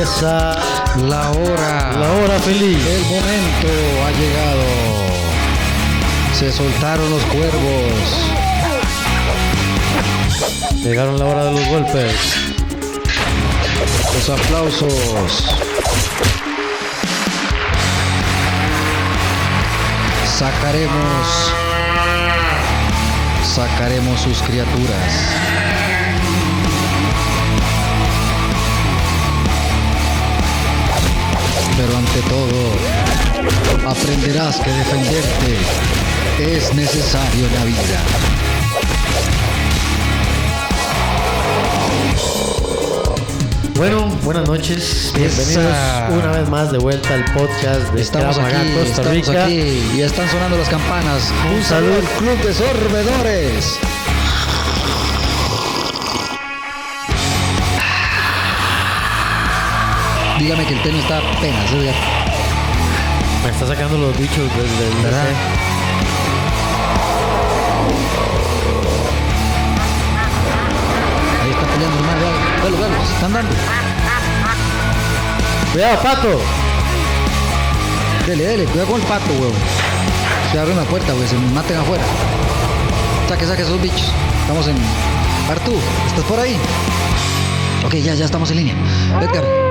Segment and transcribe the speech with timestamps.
[0.00, 0.56] empieza
[1.08, 1.92] La hora.
[1.92, 2.78] la hora feliz.
[2.86, 3.68] El momento
[4.06, 4.64] ha llegado.
[6.34, 7.92] Se soltaron los cuervos.
[10.82, 12.14] Llegaron la hora de los golpes.
[14.14, 15.44] Los aplausos.
[20.38, 21.52] Sacaremos.
[23.54, 25.89] Sacaremos sus criaturas.
[31.80, 35.56] Pero ante todo, aprenderás que defenderte
[36.54, 38.00] es necesario en la vida.
[43.76, 45.10] Bueno, buenas noches.
[45.16, 46.08] Bienvenidos Esa.
[46.12, 49.44] una vez más de vuelta al podcast de Estamos Krav aquí, Costa estamos Rica.
[49.44, 51.32] aquí y están sonando las campanas.
[51.50, 53.78] Un saludo al Club de Sorbedores.
[60.50, 61.94] Dígame que el tenis está apenas, Edgar.
[63.44, 65.26] Me está sacando los bichos desde el ¿Verdad?
[71.40, 72.26] Ahí está peleando el madre.
[72.64, 73.54] Velo, velo, se están dando.
[75.72, 76.40] Cuidado, pato.
[78.26, 79.54] Dele, dele, cuidado con el pato, huevo.
[80.50, 82.02] Se abre una puerta, güey, se maten afuera.
[83.28, 84.12] Saque, saque esos bichos.
[84.40, 84.76] Estamos en.
[85.48, 85.76] Artú,
[86.08, 86.56] ¿estás por ahí?
[87.86, 88.74] Ok, ya, ya estamos en línea.
[89.20, 89.69] Edgar.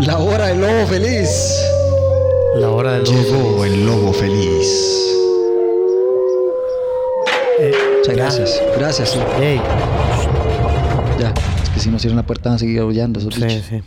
[0.00, 1.28] La hora del lobo feliz.
[2.56, 4.66] La hora del Llegó el lobo feliz.
[7.60, 8.62] Eh, Muchas gracias.
[8.76, 9.18] Gracias, sí.
[11.18, 11.32] Ya.
[11.62, 13.66] Es que si no cierran la puerta van a seguir aullando esos sí, bichos.
[13.66, 13.82] sí.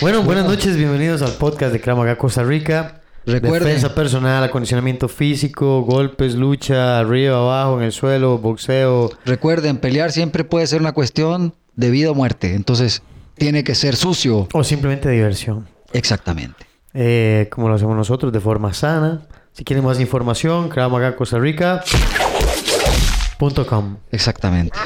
[0.00, 3.00] Bueno, buenas noches, bienvenidos al podcast de Krav Maga Costa Rica.
[3.26, 3.68] Recuerden.
[3.68, 9.10] Defensa personal, acondicionamiento físico, golpes, lucha, arriba, abajo, en el suelo, boxeo.
[9.24, 12.54] Recuerden, pelear siempre puede ser una cuestión de vida o muerte.
[12.54, 13.02] Entonces,
[13.38, 14.48] tiene que ser sucio.
[14.52, 15.66] O simplemente diversión.
[15.92, 16.66] Exactamente.
[16.94, 19.22] Eh, como lo hacemos nosotros, de forma sana.
[19.52, 21.86] Si quieren más información, Krav Costa Rica.com.
[24.10, 24.78] Exactamente.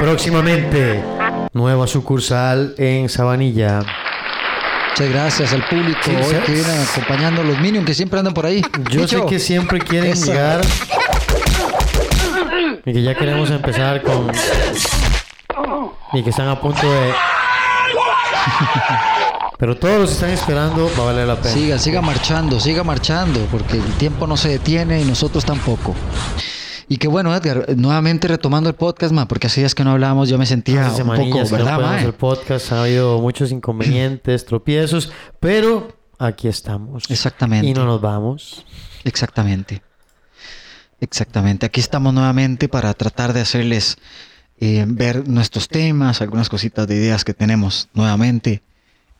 [0.00, 1.02] Próximamente,
[1.52, 3.80] nueva sucursal en Sabanilla.
[4.90, 6.36] Muchas gracias al público Sí, hoy sí.
[6.44, 8.62] que viene acompañando a los Minions que siempre andan por ahí.
[8.90, 10.26] Yo sé que siempre quieren Eso.
[10.26, 10.60] llegar
[12.84, 14.28] y que ya queremos empezar con
[16.12, 17.12] y que están a punto de
[19.58, 21.54] pero todos los están esperando va a valer la pena.
[21.54, 25.94] Siga, siga marchando, siga marchando, porque el tiempo no se detiene y nosotros tampoco.
[26.88, 30.30] Y que bueno, Edgar, nuevamente retomando el podcast, ma, porque hace días que no hablábamos,
[30.30, 31.96] yo me sentía Hace un poco, que no ¿verdad, podemos ma?
[31.96, 37.04] hacer podcast, ha habido muchos inconvenientes, tropiezos, pero aquí estamos.
[37.10, 37.68] Exactamente.
[37.68, 38.64] Y no nos vamos.
[39.04, 39.82] Exactamente.
[41.00, 41.66] Exactamente.
[41.66, 43.98] Aquí estamos nuevamente para tratar de hacerles
[44.60, 48.62] eh, ver nuestros temas, algunas cositas de ideas que tenemos nuevamente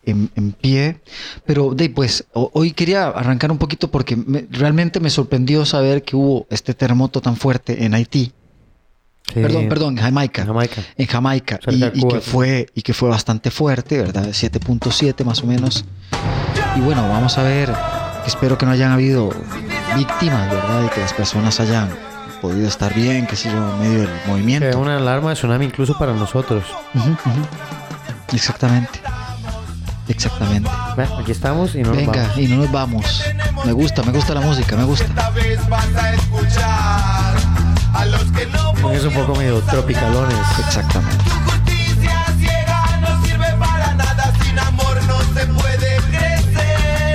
[0.03, 1.01] en, en pie.
[1.45, 6.03] Pero de, pues ho- hoy quería arrancar un poquito porque me- realmente me sorprendió saber
[6.03, 8.31] que hubo este terremoto tan fuerte en Haití.
[9.33, 9.39] Sí.
[9.39, 10.41] Perdón, perdón, en Jamaica.
[10.41, 10.81] En Jamaica.
[10.97, 11.59] En Jamaica.
[11.69, 14.27] Y, y que fue, y que fue bastante fuerte, ¿verdad?
[14.27, 15.85] 7.7 más o menos.
[16.75, 17.71] Y bueno, vamos a ver.
[18.27, 19.29] Espero que no hayan habido
[19.95, 20.85] víctimas, ¿verdad?
[20.85, 21.89] Y que las personas hayan
[22.41, 24.79] podido estar bien, qué sé yo, en medio del movimiento.
[24.79, 26.63] una alarma de tsunami incluso para nosotros.
[28.33, 28.99] Exactamente.
[30.07, 30.69] Exactamente.
[30.97, 32.37] Ve, Aquí estamos y no nos Venga, vamos.
[32.37, 33.23] y no nos vamos.
[33.65, 35.05] Me gusta, me gusta la música, me gusta.
[38.93, 40.37] Es un poco medio tropicalones.
[40.65, 41.23] Exactamente.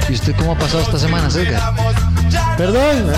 [0.09, 1.75] ¿Y usted cómo ha pasado esta semana, Edgar?
[2.57, 3.13] Perdón.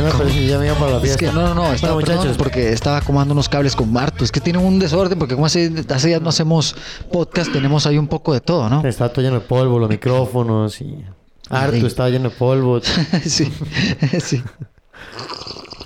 [0.00, 2.06] No, pero sí, ya me iba para la Es que no, no, no, estaba, Bueno,
[2.06, 4.24] perdón, muchachos, porque estaba acomodando unos cables con Marto.
[4.24, 6.74] Es que tienen un desorden, porque como hace, hace días no hacemos
[7.12, 8.84] podcast, tenemos ahí un poco de todo, ¿no?
[8.86, 11.04] Está todo lleno de polvo, los micrófonos y...
[11.50, 11.86] Harto Sí.
[11.86, 12.80] estaba lleno de polvo.
[13.24, 13.52] sí,
[14.20, 14.42] sí.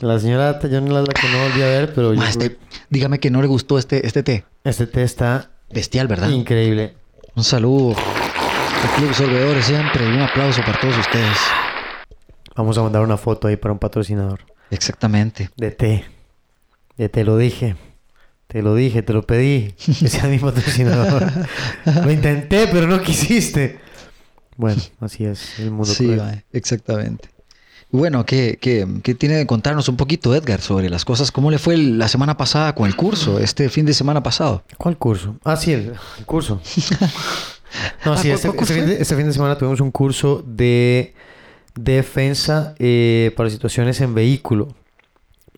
[0.00, 2.58] La señora yo no la la que no volví a ver, pero yo Ma, este-
[2.90, 4.44] dígame que no le gustó este, este té.
[4.64, 6.28] este té está Bestial, ¿verdad?
[6.28, 6.94] increíble.
[7.34, 7.96] Un saludo.
[7.96, 10.04] al Club Sorbedores siempre.
[10.04, 11.36] y Un aplauso para todos ustedes.
[12.56, 14.40] Vamos a mandar una foto ahí para un patrocinador.
[14.70, 15.50] Exactamente.
[15.56, 16.04] De té.
[16.96, 17.76] Ya te lo dije.
[18.46, 19.72] Te lo dije, te lo pedí.
[20.00, 21.30] Que sea mi patrocinador.
[22.04, 23.78] lo intenté, pero no quisiste.
[24.56, 26.44] Bueno, así es el mundo Sí, cruel.
[26.52, 27.28] exactamente.
[27.90, 31.30] Bueno, ¿qué, qué, qué tiene de contarnos un poquito, Edgar, sobre las cosas?
[31.30, 34.64] ¿Cómo le fue la semana pasada con el curso, este fin de semana pasado?
[34.78, 35.36] ¿Cuál curso?
[35.44, 36.60] Ah, sí, el, el curso.
[38.06, 40.42] No, Ah, sí, ¿cuál- este, este fin de, este fin de semana tuvimos un curso
[40.46, 41.14] de
[41.76, 44.68] defensa eh, para situaciones en vehículo.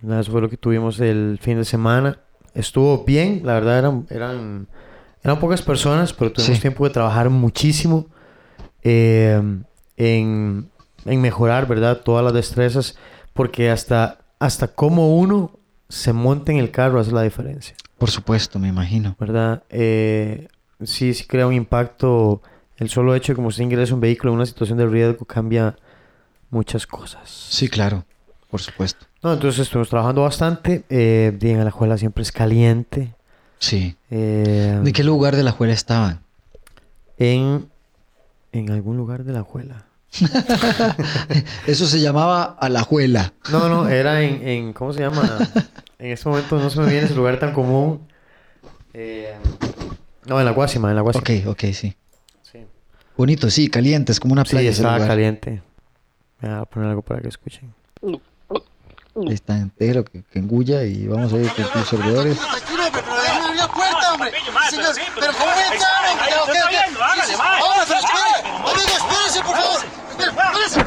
[0.03, 2.19] Eso fue lo que tuvimos el fin de semana.
[2.55, 4.69] Estuvo bien, la verdad eran, eran,
[5.23, 6.61] eran pocas personas, pero tuvimos Sí.
[6.61, 8.07] tiempo de trabajar muchísimo
[8.83, 9.41] eh,
[9.97, 10.71] en,
[11.05, 12.01] en mejorar, ¿verdad?
[12.05, 12.97] Todas las destrezas,
[13.33, 15.53] porque hasta, hasta cómo uno
[15.89, 17.75] se monta en el carro hace la diferencia.
[17.99, 19.17] Por supuesto, me imagino.
[19.19, 19.63] ¿verdad?
[19.71, 20.49] Eh,
[20.83, 22.43] sí, sí crea un impacto.
[22.77, 25.77] El solo hecho de como se ingresa un vehículo en una situación de riesgo cambia
[26.51, 27.29] muchas cosas.
[27.31, 28.05] Sí, claro,
[28.51, 29.07] por supuesto.
[29.23, 30.85] No, entonces estuvimos trabajando bastante.
[30.89, 33.15] Eh, en la escuela siempre es caliente.
[33.59, 33.97] Sí.
[34.11, 36.21] Eh, ¿De qué lugar de la escuela estaban?
[37.21, 37.69] en,
[38.53, 39.85] en algún lugar de la escuela.
[41.67, 43.33] Eso se llamaba Alajuela.
[43.51, 45.23] No, no, era en, en ¿cómo se llama?
[45.99, 48.07] En este momento no se me viene ese lugar tan común.
[48.95, 49.35] Eh,
[50.27, 51.23] no, en la Guasima, en la Guasima.
[51.23, 51.95] Ok, ok, sí.
[52.43, 52.59] Sí,
[53.17, 54.71] Bonito, sí, caliente, es como una Sí, playa.
[54.71, 55.09] ese estaba lugar.
[55.09, 55.63] caliente.
[56.41, 57.73] Me voy a poner algo para que escuchen.
[58.03, 62.39] Ahí está entero, que, que engulla y vamos a ir con tus servidores.
[62.39, 64.31] Tranquilo, hombre, pero déjame abrir la puerta, hombre.
[64.71, 66.35] Sigas- pero ¿cómo voy a entrar, hombre?
[66.41, 66.77] ¿O qué, o qué?
[67.27, 68.33] Sí, sí, Hombre, pero espere.
[68.71, 69.81] Amigo, espérese, por favor.
[70.11, 70.85] Espere, espérese.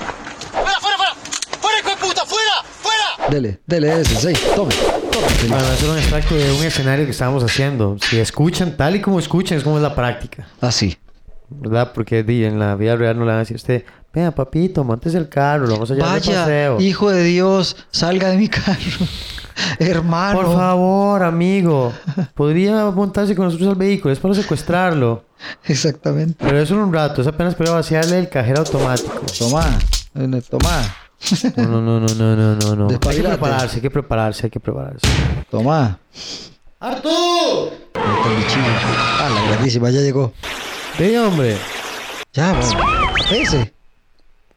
[0.51, 1.15] Fuera, fuera, fuera.
[1.59, 2.51] Fuera, hijo de puta, fuera,
[2.81, 3.29] fuera.
[3.29, 4.73] Dele, dele ese, sí, tome,
[5.11, 5.27] tome.
[5.49, 7.97] Bueno, eso era un extracto de un escenario que estábamos haciendo.
[7.99, 10.47] Si escuchan, tal y como escuchan, es como es la práctica.
[10.61, 10.97] Ah, sí.
[11.49, 11.91] ¿Verdad?
[11.93, 15.15] Porque en la vida real no le van a decir a usted, vea, papito, montes
[15.15, 16.81] el carro, lo vamos a llevar de Vaya, paseo.
[16.81, 19.07] hijo de Dios, salga de mi carro.
[19.79, 20.39] Hermano.
[20.41, 21.93] Por favor, amigo,
[22.33, 25.25] podría montarse con nosotros al vehículo, es para secuestrarlo.
[25.65, 26.35] Exactamente.
[26.39, 29.21] Pero eso en un rato, es apenas para vaciarle el cajero automático.
[29.37, 29.65] Toma,
[30.49, 30.95] toma,
[31.57, 32.87] No, no, no, no, no, no, no, no.
[33.07, 35.07] Hay que prepararse, hay que prepararse, hay que prepararse.
[35.49, 35.99] toma.
[36.79, 37.69] ¡Artú!
[37.93, 40.33] Ah, la grandísima, ya llegó.
[40.97, 41.55] Sí, hombre.
[42.33, 43.11] Ya, bueno.
[43.31, 43.73] Ese.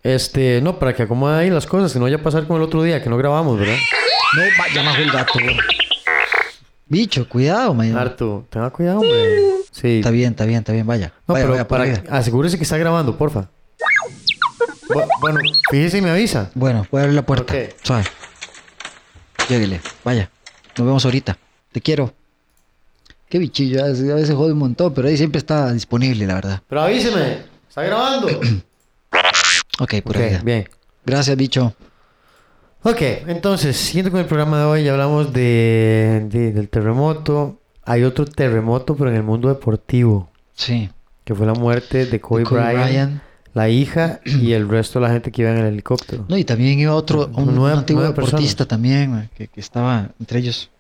[0.04, 2.62] Este, no, para que acomode ahí las cosas, que no vaya a pasar como el
[2.62, 3.74] otro día, que no grabamos, ¿verdad?
[4.36, 5.32] No, va, ya bajó el gato.
[5.42, 5.56] güey.
[6.86, 7.96] Bicho, cuidado, man.
[7.96, 9.40] Artu, tenga cuidado, hombre.
[9.72, 9.98] Sí.
[9.98, 11.12] Está bien, está bien, está bien, vaya.
[11.26, 12.02] No, vaya, pero vaya, para arriba.
[12.10, 13.48] asegúrese que está grabando, porfa.
[14.88, 15.40] Bu- bueno,
[15.70, 16.50] fíjese y me avisa.
[16.54, 17.52] Bueno, voy a abrir la puerta.
[17.54, 17.74] Ok.
[17.82, 18.04] Suave.
[19.48, 20.30] Lléguele, vaya.
[20.76, 21.38] Nos vemos ahorita.
[21.72, 22.12] Te quiero.
[23.30, 26.34] Qué bichillo, a veces, a veces jode un montón, pero ahí siempre está disponible, la
[26.34, 26.62] verdad.
[26.68, 28.28] Pero avíseme, está grabando.
[29.80, 30.38] Ok, por Ok, ahí.
[30.44, 30.68] bien.
[31.04, 31.74] Gracias, bicho.
[32.82, 37.58] Ok, entonces, siguiendo con el programa de hoy, ya hablamos de, de- del terremoto.
[37.84, 40.90] Hay otro terremoto, pero en el mundo deportivo, Sí.
[41.24, 43.22] que fue la muerte de Kobe, Kobe Bryant, Bryant.
[43.54, 46.24] la hija y el resto de la gente que iba en el helicóptero.
[46.28, 50.38] No, y también iba otro, un, un Nueve- antiguo deportista también, que, que estaba entre
[50.40, 50.70] ellos.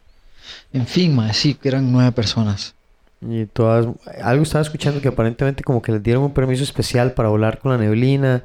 [0.72, 2.74] En fin, sí, que eran nueve personas.
[3.26, 3.86] Y todas,
[4.22, 7.72] algo estaba escuchando que aparentemente como que les dieron un permiso especial para volar con
[7.72, 8.42] la neblina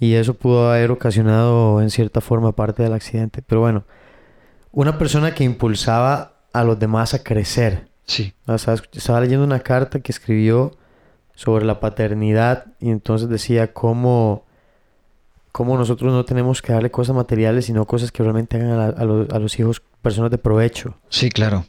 [0.00, 3.42] y eso pudo haber ocasionado en cierta forma parte del accidente.
[3.42, 3.84] Pero bueno,
[4.72, 7.88] una persona que impulsaba a los demás a crecer.
[8.04, 8.32] Sí.
[8.46, 10.72] Estaba, leyendo una carta que escribió
[11.34, 14.44] sobre la paternidad y entonces decía cómo,
[15.52, 18.94] cómo nosotros no tenemos que darle cosas materiales, sino cosas que realmente hagan a, la-
[18.96, 20.94] a los, a los hijos personas de provecho.
[21.10, 21.64] Sí, claro.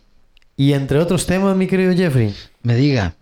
[0.55, 3.15] Y entre otros temas, mi querido Jeffrey, Me diga.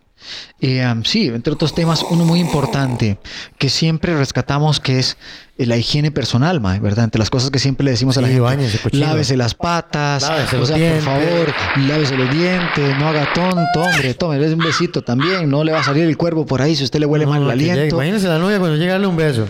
[0.60, 3.18] Eh, um, sí, entre otros temas, uno muy importante
[3.58, 5.18] que siempre rescatamos que es
[5.58, 7.06] eh, la higiene personal, ma, ¿verdad?
[7.06, 8.80] Entre las cosas que siempre le decimos a la Sí, gente.
[8.84, 9.06] cochino.
[9.08, 11.04] Lávese las patas, Lávese o sea, dientes.
[11.04, 11.54] por favor,
[11.88, 15.84] lávese los dientes, no haga tonto, hombre, tómele un besito también, no le va a
[15.84, 17.96] salir el cuervo por ahí si usted le huele mal el No, que llegue- aliento.
[17.98, 19.48] Imagínese la novia cuando llega a darle un beso.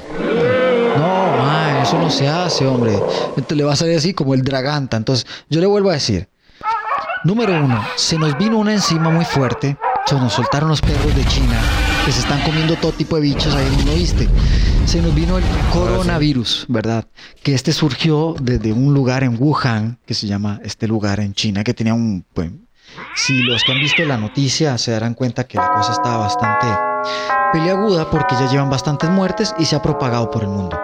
[0.97, 2.93] No, ma, eso no se hace, hombre.
[3.29, 4.97] Entonces le va a salir así como el draganta.
[4.97, 6.27] Entonces, yo le vuelvo a decir.
[7.23, 9.75] Número uno, se nos vino una enzima muy fuerte.
[10.07, 11.59] Se nos soltaron los perros de China
[12.05, 14.27] que se están comiendo todo tipo de bichos ahí un oíste.
[14.85, 17.05] Se nos vino el coronavirus, ¿verdad?
[17.43, 21.63] Que este surgió desde un lugar en Wuhan, que se llama este lugar en China,
[21.63, 22.23] que tenía un...
[22.33, 22.51] Pues,
[23.15, 26.67] si los que han visto la noticia se darán cuenta que la cosa estaba bastante
[27.51, 30.79] peleaguda porque ya llevan bastantes muertes y se ha propagado por el mundo.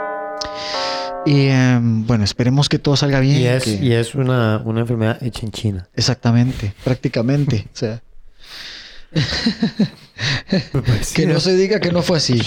[1.25, 3.39] Y em, bueno, esperemos que todo salga bien.
[3.41, 5.87] Y es, que- y es una, una enfermedad hecha en China.
[5.95, 7.67] Exactamente, prácticamente.
[7.73, 8.01] o sea,
[11.15, 12.39] que no se diga que no fue así.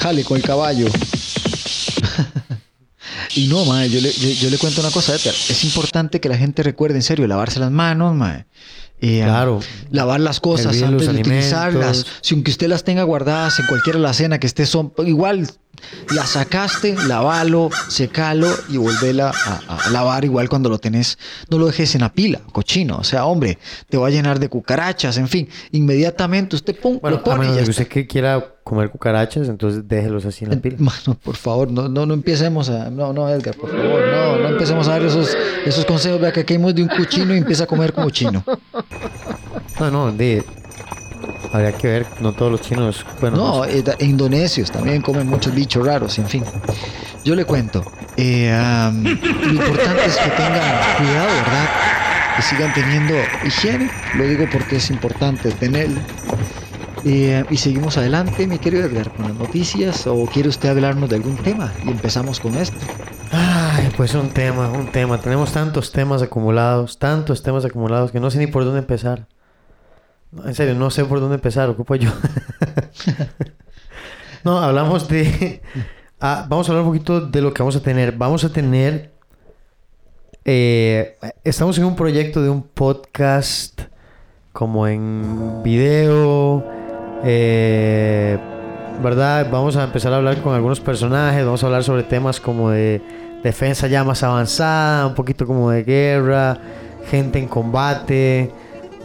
[0.00, 0.86] Jale con el caballo.
[3.34, 5.14] Y no, mae, yo le, yo, le cuento una cosa.
[5.14, 8.46] Es importante que la gente recuerde, en serio, lavarse las manos, mae.
[9.00, 9.60] Eh, Claro.
[9.90, 12.06] Lavar las cosas antes de utilizarlas.
[12.22, 15.46] Si aunque usted las tenga guardadas en cualquier alacena que esté son igual
[16.14, 19.30] la sacaste, lavalo, secalo y volvela
[19.68, 21.18] a, a lavar igual cuando lo tenés.
[21.50, 22.96] No lo dejes en la pila, cochino.
[22.96, 23.58] O sea, hombre,
[23.90, 25.48] te va a llenar de cucarachas, en fin.
[25.72, 29.86] Inmediatamente usted pum, Bueno, lo a pone y ya que usted quiera comer cucarachas, entonces
[29.86, 30.76] déjelos así en la pila.
[30.80, 32.90] Mano, por favor, no, no, no empecemos a.
[32.90, 36.20] No, no, Edgar, por favor, no, no empecemos a dar esos, esos consejos.
[36.20, 38.42] Vea que hay de un cochino y empieza a comer como chino.
[39.78, 40.42] No, no, de...
[41.52, 43.04] Habría que ver, no todos los chinos...
[43.20, 46.42] Bueno, No, eh, indonesios también comen muchos bichos raros, en fin.
[47.26, 47.84] Yo le cuento.
[48.16, 51.68] eh, am, lo importante es que tengan cuidado, ¿verdad?
[52.36, 53.90] Que sigan teniendo higiene.
[54.16, 56.00] Lo digo porque es importante tenerlo.
[57.08, 60.08] Eh, y seguimos adelante, mi querido Edgar, con las noticias.
[60.08, 61.72] ¿O quiere usted hablarnos de algún tema?
[61.84, 62.76] Y empezamos con esto.
[63.30, 65.20] Ay, pues un tema, un tema.
[65.20, 69.28] Tenemos tantos temas acumulados, tantos temas acumulados que no sé ni por dónde empezar.
[70.44, 72.10] En serio, no sé por dónde empezar, ocupo yo.
[74.44, 75.62] no, hablamos de...
[76.18, 78.16] Ah, vamos a hablar un poquito de lo que vamos a tener.
[78.16, 79.12] Vamos a tener...
[80.44, 83.80] eh, estamos en un proyecto de un podcast
[84.52, 86.75] como en video,
[87.24, 88.38] eh,
[89.02, 89.48] ¿verdad?
[89.50, 93.00] Vamos a empezar a hablar con algunos personajes, vamos a hablar sobre temas como de
[93.42, 96.58] defensa ya más avanzada, un poquito como de guerra,
[97.10, 98.50] gente en combate.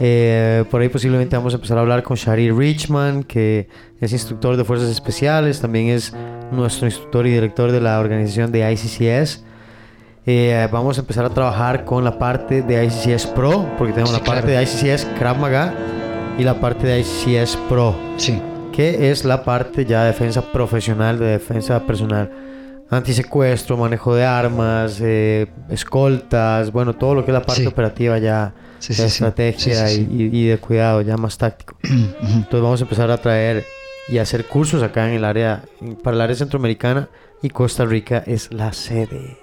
[0.00, 3.68] eh, por ahí posiblemente vamos a empezar a hablar con Shari Richman, que
[4.00, 6.12] es instructor de fuerzas especiales, también es
[6.50, 9.44] nuestro instructor y director de la organización de ICCS.
[10.24, 14.18] Eh, vamos a empezar a trabajar con la parte de ICCS Pro, porque tenemos Sí,
[14.20, 15.74] la parte de ICCS Krav Maga
[16.38, 18.40] y la parte de ICCS Pro, Sí.
[18.72, 22.30] que es la parte ya de defensa profesional, de defensa personal.
[22.90, 27.66] Antisecuestro, manejo de armas, eh, escoltas, bueno, todo lo que es la parte Sí.
[27.66, 29.90] operativa ya Sí, de estrategia.
[29.92, 31.76] Y, y- de cuidado, ya más táctico.
[31.82, 33.64] Entonces vamos a empezar a traer
[34.08, 35.62] y hacer cursos acá en el área,
[36.02, 37.08] para el área centroamericana
[37.40, 39.38] y Costa Rica es la sede.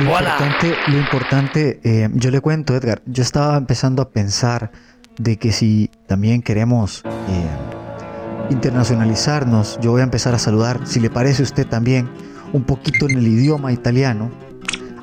[0.00, 4.70] Lo importante, lo importante eh, yo le cuento, Edgar, yo estaba empezando a pensar
[5.18, 11.10] de que si también queremos eh, internacionalizarnos, yo voy a empezar a saludar, si le
[11.10, 12.08] parece a usted también,
[12.52, 14.30] un poquito en el idioma italiano,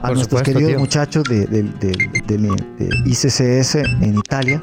[0.01, 0.79] a Por nuestros supuesto, queridos tío.
[0.79, 4.61] muchachos de, de ICCS en Italia.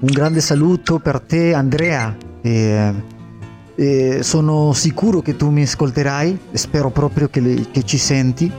[0.00, 2.16] Un grande saluto per te, Andrea.
[2.42, 2.92] Eh,
[3.76, 8.50] eh, sono sicuro che tu mi ascolterai, spero proprio che, le- che ci senti.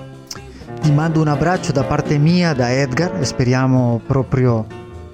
[0.81, 4.65] Ti mando un abbraccio da parte mia, da Edgar, speriamo proprio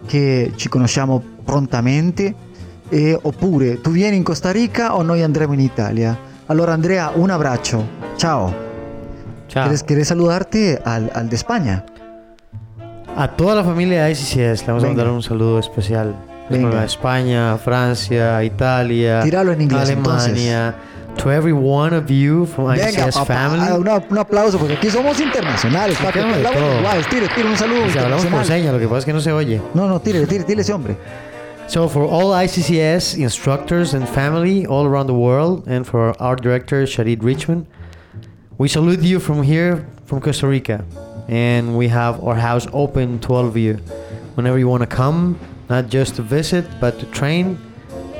[0.06, 2.34] che ci conosciamo prontamente.
[2.90, 6.18] E, oppure tu vieni in Costa Rica o noi andremo in Italia.
[6.46, 7.86] Allora Andrea, un abbraccio.
[8.16, 8.54] Ciao.
[9.48, 9.64] Chao.
[9.64, 11.84] ¿Quieres, quieres saludarte al, al de España?
[13.18, 14.88] A toda la familia de ICCS le vamos a Venga.
[14.88, 16.16] mandar un saludo especial.
[16.50, 20.76] A España, Francia, Italia, Tíralo en inglés, Alemania.
[21.18, 23.60] To every one of you from Venga, ICCS papá, family.
[23.68, 26.20] ah, una- un aplauso porque aquí somos internacionales, papi.
[26.20, 26.38] Hablamos
[26.76, 27.08] lenguajes.
[27.10, 29.32] Tire, tire un saludo Si hablamos por señas, lo que pasa es que no se
[29.32, 29.60] oye.
[29.74, 30.96] No, no, tire, tire, tire ese hombre.
[31.68, 36.84] So for all ICCS instructors and family all around the world, and for our director
[36.86, 37.66] Shadid Richmond,
[38.58, 40.84] we salute you from here, from Costa Rica,
[41.28, 43.80] and we have our house open to all of you.
[44.36, 45.38] Whenever you want to come,
[45.70, 47.58] not just to visit, but to train.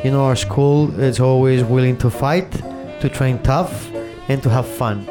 [0.04, 2.48] You know, our school is always willing to fight,
[3.02, 3.72] to train tough,
[4.30, 5.06] and to have fun.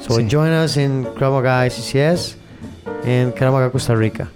[0.00, 0.28] So Sí.
[0.28, 2.36] join us in Krav Maga ICCS
[3.04, 4.28] en Krav Maga Costa Rica,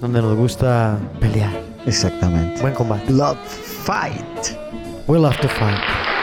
[0.00, 1.50] donde nos gusta pelear.
[1.86, 2.60] Exactamente.
[2.60, 3.06] Buen combate.
[3.10, 4.56] Blood fight.
[5.06, 6.17] We love to fight.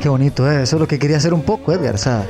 [0.00, 0.62] Qué bonito, ¿eh?
[0.62, 1.94] eso es lo que quería hacer un poco, Edgar.
[1.94, 2.24] O sea,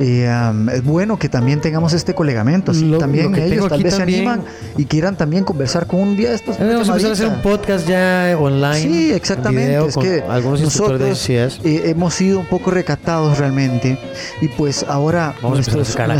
[0.00, 2.72] y, um, es bueno que también tengamos este colegamiento.
[2.72, 4.44] Así Lo- también lo que ellos tal vez también- se animan
[4.76, 6.58] y quieran también conversar con un día de estos.
[6.58, 8.80] Vamos a empezar a hacer un podcast ya online.
[8.80, 9.66] Sí, en exactamente.
[9.68, 11.60] video es que algunos de nosotros ICCS.
[11.64, 13.98] eh, hemos sido un poco recatados realmente
[14.40, 16.14] y pues ahora Vamos a empezar a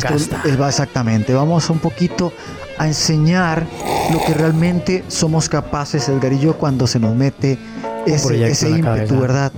[0.49, 2.33] eh, va exactamente, vamos un poquito
[2.79, 3.67] a enseñar
[4.13, 7.59] lo que realmente somos capaces, Edgar y yo, cuando se nos mete
[8.07, 9.19] ese, ese ímpetu.
[9.21, 9.53] ¿verdad?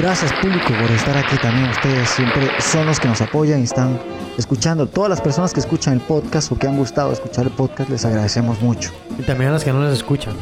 [0.00, 1.68] Gracias público por estar aquí también.
[1.68, 4.00] Ustedes siempre son los que nos apoyan y están
[4.38, 4.86] escuchando.
[4.86, 8.06] Todas las personas que escuchan el podcast o que han gustado escuchar el podcast, les
[8.06, 8.92] agradecemos mucho.
[9.18, 10.32] Y también a las que no les escuchan.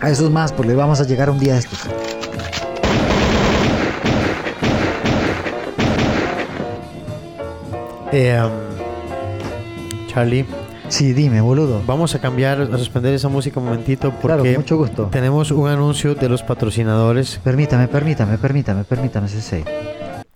[0.00, 1.80] A esos más, pues les vamos a llegar un día a estos.
[8.12, 10.46] Eh, um, Charlie,
[10.94, 11.82] Sí, dime, boludo.
[11.86, 15.06] Vamos a cambiar, a suspender esa música un momentito porque Claro, con mucho gusto.
[15.10, 17.40] tenemos un anuncio de los patrocinadores.
[17.42, 19.64] Permítame, permítame, permítame, permítame, Sensei.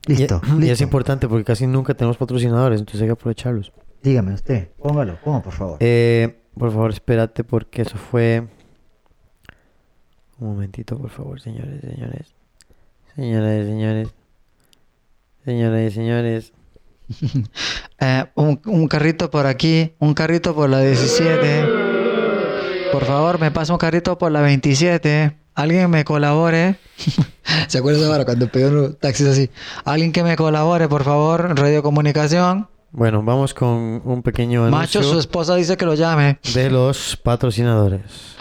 [0.07, 0.85] Listo, Y, y es listo.
[0.85, 3.73] importante porque casi nunca tenemos patrocinadores, entonces hay que aprovecharlos.
[4.03, 5.77] Dígame usted, póngalo, ponga por favor.
[5.79, 8.49] Eh, por favor, espérate porque eso fue...
[10.41, 12.35] Un momentito, por favor, señores, señores.
[13.15, 14.09] Señoras y señores.
[15.45, 16.53] Señoras y señores.
[18.00, 21.65] Eh, un, un carrito por aquí, un carrito por la 17.
[22.93, 25.37] Por favor, me pasa un carrito por la 27.
[25.55, 26.77] Alguien me colabore.
[27.67, 29.50] ¿Se acuerdan ahora cuando pedí unos taxis así?
[29.85, 32.69] Alguien que me colabore, por favor, radiocomunicación.
[32.93, 36.38] Bueno, vamos con un pequeño anuncio Macho, su esposa dice que lo llame.
[36.55, 38.37] de los patrocinadores.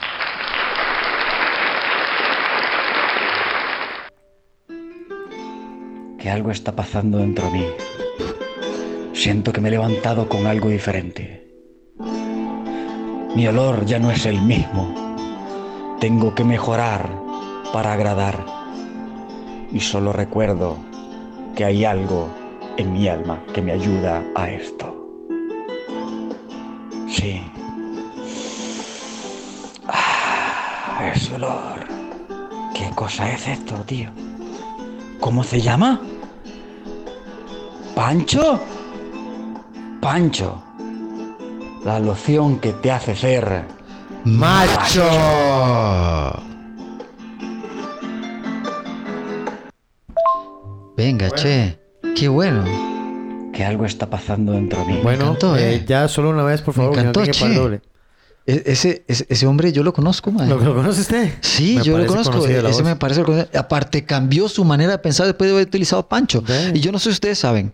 [6.19, 7.65] que algo está pasando dentro de mí.
[9.17, 11.43] Siento que me he levantado con algo diferente.
[13.35, 14.93] Mi olor ya no es el mismo.
[15.99, 17.09] Tengo que mejorar
[17.73, 18.45] para agradar.
[19.71, 20.77] Y solo recuerdo
[21.55, 22.29] que hay algo
[22.77, 24.95] en mi alma que me ayuda a esto.
[27.09, 27.41] Sí.
[29.87, 31.87] Ah, ese olor.
[32.75, 34.11] ¿Qué cosa es esto, tío?
[35.19, 35.99] ¿Cómo se llama?
[37.95, 38.76] ¿Pancho?
[40.01, 40.63] Pancho.
[41.83, 43.65] La loción que te hace ser
[44.25, 45.03] ¡Macho!
[50.97, 51.79] Venga, che.
[52.15, 52.65] Qué bueno.
[53.53, 54.99] que algo está pasando dentro de mí.
[55.01, 55.85] Bueno, encantó, eh, eh.
[55.87, 57.21] ya solo una vez, por Me favor, encantó,
[57.55, 57.81] doble.
[58.49, 60.47] E- ese, ese, ese hombre yo lo conozco, man.
[60.47, 61.33] ¿Lo, lo conoce usted?
[61.41, 62.47] Sí, Me yo lo conozco.
[62.47, 63.21] Ese me parece.
[63.53, 66.41] Aparte, cambió su manera de pensar después de haber utilizado Pancho.
[66.73, 67.73] Y yo no sé si ustedes saben,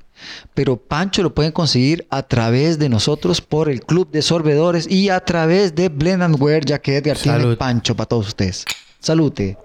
[0.56, 5.10] pero Pancho lo pueden conseguir a través de nosotros por el Club de Sorbedores y
[5.10, 7.58] a través de Blend and Wear, ya que Edgar tiene Salud.
[7.58, 8.66] Pancho para todos ustedes.
[9.00, 9.58] Salute.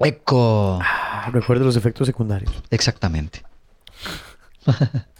[0.00, 0.78] Eco.
[0.82, 2.52] Ah, Recuerde los efectos secundarios.
[2.70, 3.42] Exactamente.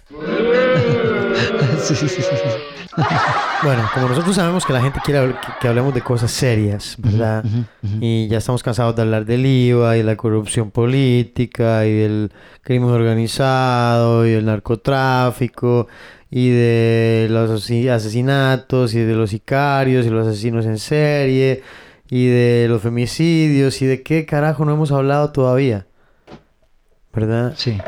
[1.82, 2.22] Sí, sí, sí.
[3.62, 7.44] Bueno, como nosotros sabemos que la gente quiere que, que hablemos de cosas serias, ¿verdad?
[8.00, 12.90] Y ya estamos cansados de hablar del IVA y la corrupción política y del crimen
[12.90, 15.88] organizado y del narcotráfico
[16.30, 21.62] y de los asesinatos y de los sicarios y los asesinos en serie
[22.10, 25.86] y de los femicidios y de qué carajo no hemos hablado todavía.
[27.12, 27.54] ¿Verdad?
[27.56, 27.78] Sí.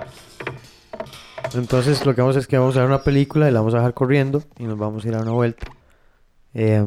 [1.55, 3.61] Entonces lo que vamos a hacer es que vamos a ver una película y la
[3.61, 5.67] vamos a dejar corriendo y nos vamos a ir a una vuelta.
[6.55, 6.85] Eh,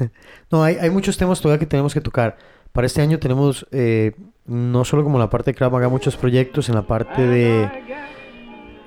[0.50, 2.36] no, hay, hay muchos temas todavía que tenemos que tocar.
[2.72, 4.12] Para este año tenemos eh,
[4.46, 7.68] no solo como la parte de Krav Maga, muchos proyectos en la parte de,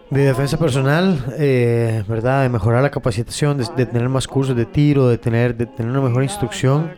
[0.10, 2.44] de defensa personal, eh, ¿verdad?
[2.44, 5.92] De mejorar la capacitación, de, de tener más cursos de tiro, de tener, de tener
[5.92, 6.92] una mejor instrucción,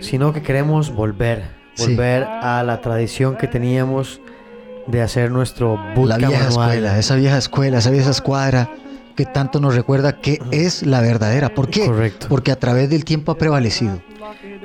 [0.00, 1.90] sino que queremos volver, Sí.
[1.94, 4.20] volver a la tradición que teníamos
[4.88, 6.70] de hacer nuestro La bootcamp vieja anual.
[6.70, 8.70] escuela, esa vieja escuela, esa vieja escuadra
[9.16, 11.48] que tanto nos recuerda que es la verdadera.
[11.54, 11.86] ¿Por qué?
[11.86, 12.26] Correcto.
[12.28, 14.00] Porque a través del tiempo ha prevalecido.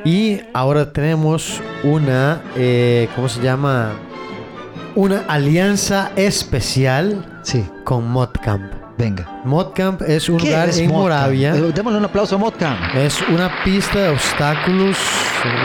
[0.06, 3.94] Y ahora tenemos una, eh, ¿cómo se llama?
[4.96, 8.72] Una alianza especial Sí, con Modcamp.
[8.98, 9.42] venga.
[9.44, 11.02] Modcamp es un ¿Qué lugar es en Modcamp?
[11.04, 11.56] Moravia.
[11.56, 12.96] Eh, Démosle un aplauso a Modcamp.
[12.96, 14.98] Es una pista de obstáculos.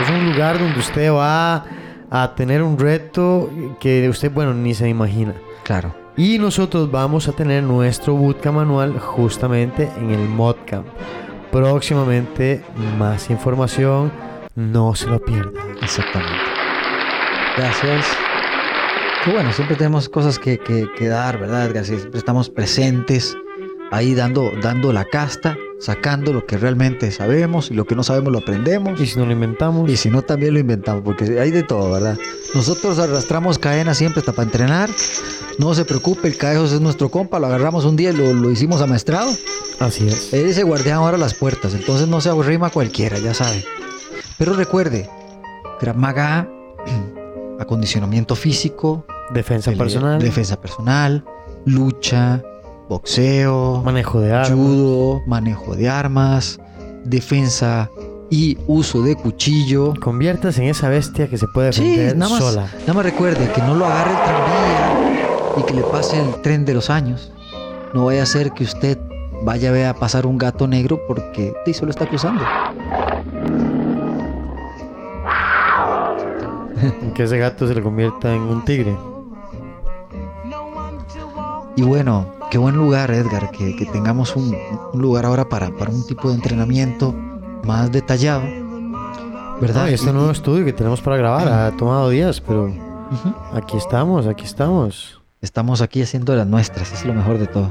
[0.01, 1.63] Es un lugar donde usted va
[2.09, 5.33] a tener un reto que usted, bueno, ni se imagina.
[5.63, 5.93] Claro.
[6.17, 10.85] Y nosotros vamos a tener nuestro bootcamp anual justamente en el Modcamp.
[11.51, 12.63] Próximamente
[12.97, 14.11] más información,
[14.55, 15.77] no se lo pierdan.
[15.81, 16.35] Exactamente.
[17.55, 18.05] Gracias.
[19.23, 23.37] Que bueno, siempre tenemos cosas que, que, que dar, ¿verdad, Siempre estamos presentes
[23.91, 28.31] ahí dando, dando la casta, sacando lo que realmente sabemos y lo que no sabemos
[28.33, 28.99] lo aprendemos.
[28.99, 31.91] Y si no lo inventamos, Y si no, también lo inventamos, porque hay de todo,
[31.91, 32.17] ¿verdad?
[32.53, 34.89] Nosotros arrastramos cadenas siempre hasta para entrenar.
[35.57, 38.49] No se preocupe, el Caejos es nuestro compa, lo agarramos un día y lo, lo
[38.51, 39.29] hicimos amaestrado.
[39.79, 40.33] así es.
[40.33, 43.63] Él ese guardián ahora las puertas, entonces no se arrima cualquiera, ya sabe.
[44.37, 45.09] Pero recuerde,
[45.79, 46.49] Krav Maga,
[47.59, 51.25] acondicionamiento físico, Defensa pelea- personal, defensa personal,
[51.65, 52.41] lucha,
[52.89, 54.51] boxeo, manejo de armas.
[54.51, 56.59] judo, manejo de armas,
[57.05, 57.89] defensa
[58.29, 59.93] y uso de cuchillo.
[60.01, 62.67] Conviértase en esa bestia que se puede Sí, defender nada más, sola.
[62.81, 66.65] nada más recuerde que no lo agarre el tranvía y que le pase el tren
[66.65, 67.31] de los años.
[67.93, 68.97] No vaya a ser que usted
[69.43, 72.43] vaya a ver a pasar un gato negro porque sí, solo está cruzando.
[77.13, 78.95] Que ese gato se le convierta en un tigre.
[81.75, 84.55] Y bueno, qué buen lugar, Edgar, que, que tengamos un,
[84.93, 87.13] un lugar ahora para, para un tipo de entrenamiento
[87.63, 88.43] más detallado.
[89.61, 89.83] ¿Verdad?
[89.85, 92.73] No, y este Y- nuevo estudio que tenemos para grabar ha tomado días, pero
[93.53, 95.21] aquí estamos, aquí estamos.
[95.41, 97.69] Estamos aquí haciendo las nuestras, es lo mejor de todo.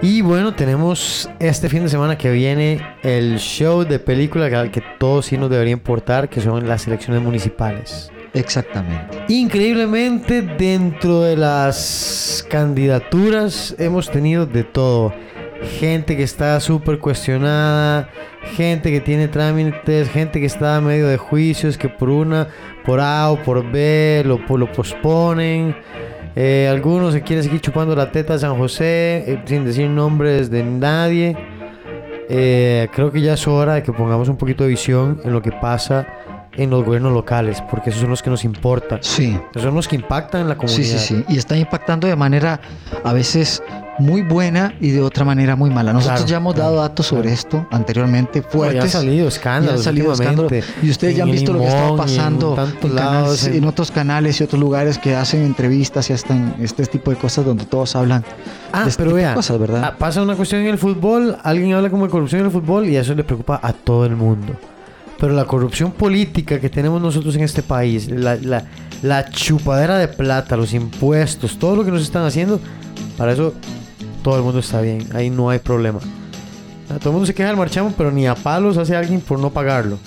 [0.00, 4.82] Y bueno, tenemos este fin de semana que viene el show de película que, que
[4.98, 8.10] todos sí nos debería importar, que son las elecciones municipales.
[8.34, 9.24] Exactamente.
[9.28, 15.12] Increíblemente, dentro de las candidaturas hemos tenido de todo.
[15.78, 18.08] Gente que está súper cuestionada,
[18.56, 22.48] gente que tiene trámites, gente que está a medio de juicios, que por una,
[22.84, 25.76] por A o por B lo, lo posponen.
[26.34, 30.50] Eh, algunos se quieren seguir chupando la teta a San José, eh, sin decir nombres
[30.50, 31.36] de nadie.
[32.28, 35.42] Eh, creo que ya es hora de que pongamos un poquito de visión en lo
[35.42, 36.06] que pasa
[36.54, 38.98] en los gobiernos locales, porque esos son los que nos importan.
[39.02, 40.76] Sí, Esos son los que impactan en la comunidad.
[40.82, 41.24] sí, sí, sí.
[41.28, 42.60] Y está impactando de manera
[43.04, 43.62] a veces
[43.98, 45.92] muy buena y de otra manera muy mala.
[45.92, 48.76] Nosotros Claro, ya hemos claro, dado datos sobre esto anteriormente, No, fuertes.
[48.76, 50.52] ya han salido escándalos han salido escándalos.
[50.82, 53.64] Y ustedes ya han visto lo que está en pasando en, lados, canales- en- en
[53.64, 57.44] otros canales y otros lugares que hacen entrevistas y hasta en este tipo de cosas
[57.44, 58.24] donde todos hablan
[58.72, 59.84] Ah, de este pero tipo de vea, cosas, ¿verdad?
[59.84, 62.86] ah, pasa una cuestión en el fútbol, alguien habla como de corrupción en el fútbol
[62.88, 64.54] y eso le preocupa a todo el mundo.
[65.22, 68.64] Pero la corrupción política que tenemos nosotros en este país, la, la-
[69.02, 72.58] la chupadera de plata, los impuestos, todo lo que nos están haciendo,
[73.16, 73.54] para eso
[74.24, 76.00] todo el mundo está bien, ahí no hay problema.
[76.98, 79.50] Todo el mundo se queja del marchamo, pero ni a palos hace alguien por no
[79.50, 79.98] pagarlo.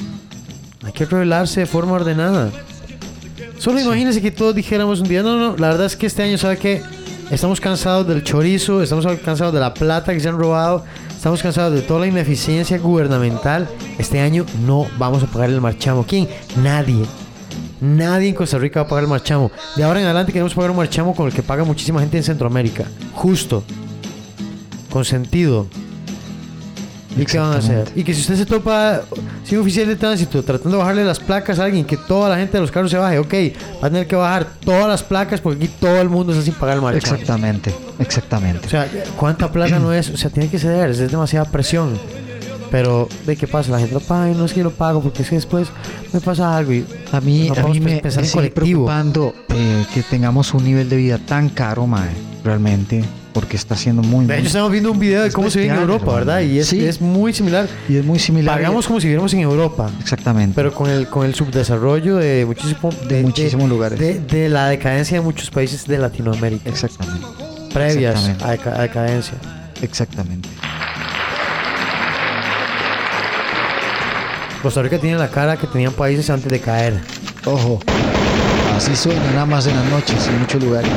[0.83, 2.51] Hay que revelarse de forma ordenada.
[3.57, 6.37] Solo imagínense que todos dijéramos un día, no, no, la verdad es que este año,
[6.37, 6.81] ¿sabe qué?
[7.31, 10.83] Estamos cansados del chorizo, estamos cansados de la plata que se han robado,
[11.25, 13.67] estamos cansados de toda la ineficiencia gubernamental.
[13.97, 16.05] Este año no vamos a pagar el marchamo.
[16.05, 16.27] ¿Quién?
[16.61, 17.03] Nadie.
[17.81, 19.49] Nadie en Costa Rica va a pagar el marchamo.
[19.75, 22.23] De ahora en adelante queremos pagar un marchamo con el que paga muchísima gente en
[22.23, 22.85] Centroamérica.
[23.15, 23.63] Justo.
[24.91, 25.65] Con sentido.
[27.17, 27.87] ¿Y qué van a hacer?
[27.95, 29.01] Y que si usted se topa,
[29.43, 32.37] si un oficial de tránsito tratando de bajarle las placas a alguien, que toda la
[32.37, 33.33] gente de los carros se baje, ok,
[33.81, 36.53] va a tener que bajar todas las placas porque aquí todo el mundo está sin
[36.55, 37.15] pagar el marchamo.
[37.15, 38.67] Exactamente, exactamente.
[38.67, 40.09] O sea, ¿cuánta plata no es?
[40.09, 41.97] O sea, tiene que ceder, es demasiada presión.
[42.71, 43.71] Pero, ¿de qué pasa?
[43.71, 45.69] La gente lo paga y no es que yo lo pago porque es que después
[46.11, 50.03] me pasa algo y A mí, No a mí me, me sigue preocupando eh, que
[50.03, 52.09] tengamos un nivel de vida tan caro, mae,
[52.43, 53.03] realmente,
[53.35, 55.77] porque está siendo muy, De hecho, estamos viendo un video de cómo se vive en
[55.77, 56.15] bestial, Europa.
[56.19, 56.39] ¿verdad?
[56.39, 56.85] Y es, Sí.
[56.85, 57.67] es muy similar.
[57.89, 58.55] y es muy similar.
[58.55, 60.53] Pagamos como si viviéramos en Europa, exactamente.
[60.55, 63.99] pero con el, con el subdesarrollo de, muchísimo, de, muchísimos lugares.
[63.99, 67.27] de, de la decadencia de muchos países de Latinoamérica, exactamente.
[67.73, 68.69] previas exactamente.
[68.69, 69.33] a decadencia.
[69.81, 70.47] Exactamente.
[74.61, 77.01] Costa Rica tiene la cara que tenían países antes de caer.
[77.43, 77.81] Ojo.
[78.77, 80.89] Así suena nada más en las noches en muchos lugares.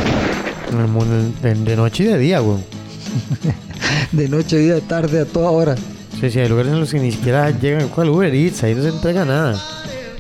[0.73, 2.59] En el mundo- de, de noche y de día, güey.
[4.13, 5.75] De noche, día, de tarde, a toda hora.
[6.21, 7.89] Sí, sí, hay lugares en los que ni siquiera llegan.
[7.89, 8.63] ¿Cuál Uber Eats?
[8.65, 9.59] Ahí no se entrega nada.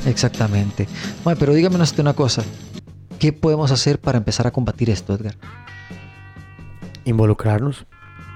[0.06, 0.86] Exactamente.
[1.24, 2.42] Bueno, pero dígame usted una cosa.
[3.18, 5.34] ¿Qué podemos hacer para empezar a combatir esto, Edgar?
[7.04, 7.86] Involucrarnos,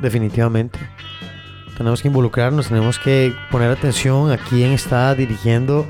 [0.00, 0.78] definitivamente.
[1.76, 5.86] Tenemos que involucrarnos, tenemos que poner atención a quién está dirigiendo,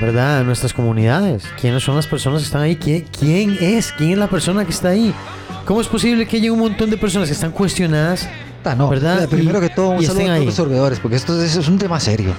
[0.00, 0.38] ¿verdad?
[0.40, 1.44] A nuestras comunidades.
[1.60, 2.76] ¿Quiénes son las personas que están ahí?
[2.76, 3.92] ¿Quién, quién es?
[3.92, 5.14] ¿Quién es la persona que está ahí?
[5.64, 8.28] ¿Cómo es posible que haya un montón de personas que están cuestionadas?
[8.64, 9.28] Ah, no, ¿Verdad?
[9.28, 11.78] Primero Y- que todo, un y saludo a los sorbedores, porque esto es, es un
[11.78, 12.32] tema serio.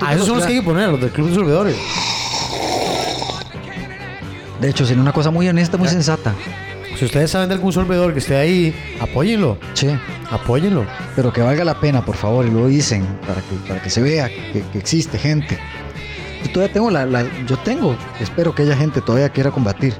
[0.00, 1.76] A esos son los que hay que poner, los del Club de Sorbedores.
[4.60, 6.34] De hecho, sería una cosa muy honesta, muy sensata.
[6.98, 9.88] Si ustedes saben de algún sorbedor que esté ahí, apóyenlo, Sí,
[10.30, 10.86] apóyenlo.
[11.16, 14.00] pero que valga la pena, por favor, y lo dicen para que, para que se
[14.00, 15.58] vea que, que existe gente.
[16.44, 19.94] Yo todavía tengo la, la- yo tengo, espero que haya gente todavía que quiera combatir,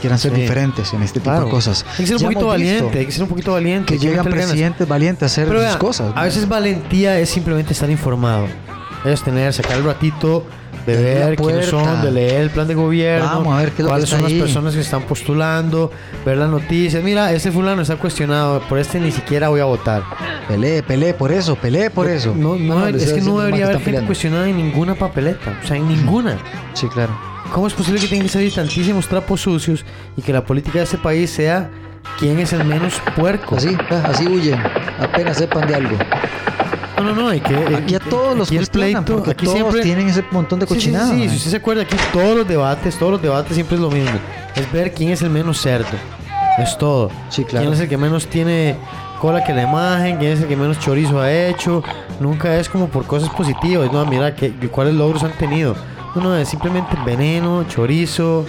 [0.00, 0.40] quieran ser Sí.
[0.40, 1.44] diferentes en este tipo Claro.
[1.46, 1.84] de cosas.
[1.92, 3.92] Hay que ser un Ya poquito valiente, hay que ser un poquito valiente.
[3.94, 6.12] que llegan presidentes valientes a hacer Pero sus cosas.
[6.16, 8.46] a veces valentía es simplemente estar informado.
[9.04, 10.44] Es tener, sacar el ratito
[10.86, 13.78] de ver quiénes son, de leer el plan de gobierno, Vamos a ver qué es
[13.80, 14.34] lo que cuáles son ahí.
[14.34, 15.90] las personas que están postulando,
[16.26, 17.02] ver las noticias.
[17.02, 20.02] Mira, este fulano está cuestionado, por este ni siquiera voy a votar.
[20.48, 22.34] Pelee, pelee por eso, pelee por eso.
[22.36, 24.06] No, no, Ah, les es que no debería haber gente peleando.
[24.08, 26.38] cuestionada en ninguna papeleta, o sea, en ninguna.
[26.74, 27.12] Sí, claro.
[27.52, 29.84] ¿Cómo es posible que tengan que salir tantísimos trapos sucios
[30.16, 31.70] y que la política de este país sea
[32.18, 33.56] quién es el menos puerco?
[33.56, 34.60] Así, ah, así huyen,
[35.00, 35.96] apenas sepan de algo.
[36.96, 39.80] No, no, no, hay que Aquí a todos los cuestionan, pleito, porque aquí todos siempre
[39.82, 41.08] tienen ese montón de Sí, sí, sí, cochinada.
[41.08, 41.28] sí, mae.
[41.30, 44.18] si usted se acuerda aquí todos los debates, todos los debates siempre es lo mismo.
[44.54, 45.88] Es ver quién es el menos cerdo.
[46.58, 47.10] Es todo.
[47.30, 47.64] Sí, claro.
[47.64, 48.76] Quién es el que menos tiene
[49.20, 51.82] cola que la imagen, quién es el que menos chorizo ha hecho.
[52.20, 53.90] Nunca es como por cosas positivas.
[53.92, 55.76] No, mira que, cuáles logros han tenido.
[56.14, 58.44] No, no, es simplemente veneno, chorizo,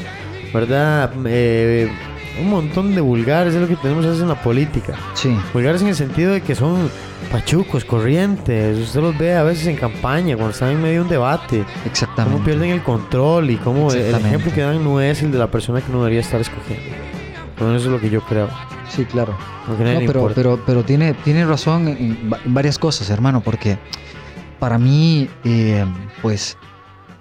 [0.54, 1.12] ¿verdad?
[1.26, 1.92] Eh,
[2.40, 4.96] un montón de vulgares, es lo que tenemos en la política.
[5.14, 5.38] Sí.
[5.54, 6.90] Vulgares en el sentido de que son
[7.32, 8.78] pachucos, corrientes.
[8.78, 11.64] Usted los ve a veces en campaña, cuando están en medio de un debate.
[11.86, 12.34] Exactamente.
[12.34, 15.52] Cómo pierden el control y cómo el ejemplo que dan no es el de la
[15.52, 16.84] persona que no debería estar escogiendo.
[17.60, 18.50] Bueno, eso es lo que yo creo.
[18.90, 19.38] Sí, claro.
[19.68, 23.78] No, pero, pero, pero tiene, tiene razón en varias cosas, hermano, porque
[24.60, 25.86] para mí, eh,
[26.22, 26.58] pues,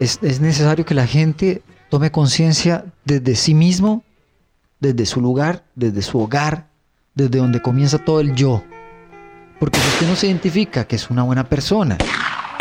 [0.01, 4.03] es, es necesario que la gente tome conciencia desde sí mismo,
[4.81, 6.69] desde su lugar, desde su hogar,
[7.15, 8.65] desde donde comienza todo el yo.
[9.61, 11.99] Porque si usted no se identifica que es una buena persona,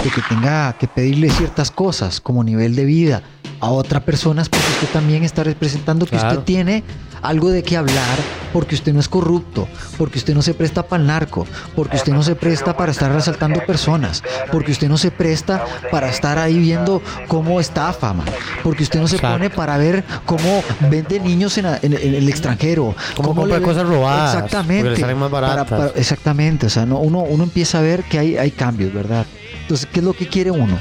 [0.04, 3.24] de que tenga que pedirle ciertas cosas como nivel de vida
[3.62, 6.30] a otra persona, es porque usted también está representando que Claro.
[6.30, 6.84] usted tiene
[7.22, 8.18] algo de qué hablar,
[8.54, 9.68] porque usted no es corrupto,
[9.98, 11.46] porque usted no se presta para el narco,
[11.76, 16.10] porque usted no se presta para estar resaltando personas, porque usted no se presta para
[16.10, 18.26] estar ahí viendo cómo estafa, man,
[18.64, 19.36] porque usted no se Exacto.
[19.36, 23.86] pone para ver cómo vende niños en, en- en el extranjero, Cómo cómo compra cosas
[23.86, 27.82] robadas, exactamente, porque le salen más para- exactamente, o sea, no, uno, uno empieza a
[27.82, 29.26] ver que hay, hay cambios, ¿verdad?
[29.64, 30.80] Entonces, ¿qué es lo que quiere uno?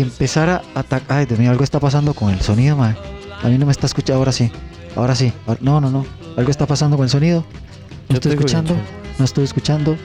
[0.00, 1.18] Empezar a atacar.
[1.18, 2.96] Ay, Dios mío, algo está pasando con el sonido, man.
[3.42, 4.50] A mí no me está escuchando, ahora sí.
[4.94, 5.32] Ahora sí.
[5.60, 6.04] No, no, no.
[6.36, 7.46] Algo está pasando con el sonido.
[8.10, 8.76] No estoy escuchando.
[9.18, 9.96] No estoy escuchando.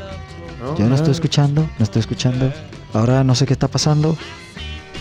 [0.78, 1.70] Yo no estoy escuchando.
[1.78, 2.54] No estoy escuchando.
[2.94, 4.18] Ahora no sé qué está pasando.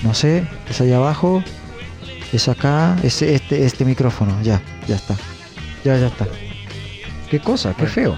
[0.03, 0.45] No sé.
[0.69, 1.43] Es allá abajo.
[2.33, 2.97] Es acá.
[3.05, 4.43] Es este, este micrófono.
[4.43, 5.15] Ya, ya está.
[5.85, 6.27] Ya, ya está.
[7.31, 8.17] Qué cosa, qué feo.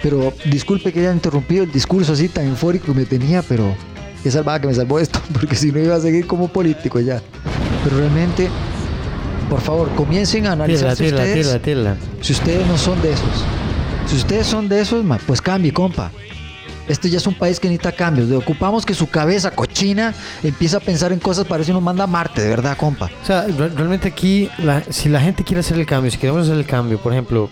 [0.00, 3.74] Pero disculpe que haya interrumpido el discurso así tan eufórico que me tenía, pero
[4.24, 7.22] qué salvada que me salvó esto, porque si no iba a seguir como político ya.
[7.84, 8.48] Pero realmente,
[9.48, 11.46] por favor, comiencen a analizarse tírala, ustedes.
[12.22, 13.28] Si ustedes no son de esos,
[14.06, 16.10] si ustedes son de esos, pues cambie, compa.
[16.88, 18.28] Este ya es un país que necesita cambios.
[18.28, 22.04] Le ocupamos que su cabeza cochina empiece a pensar en cosas para eso nos manda
[22.04, 23.10] a Marte, de verdad, compa.
[23.22, 26.42] O sea, re- realmente aquí, la- si la gente quiere hacer el cambio, si queremos
[26.42, 27.48] hacer el cambio, por ejemplo,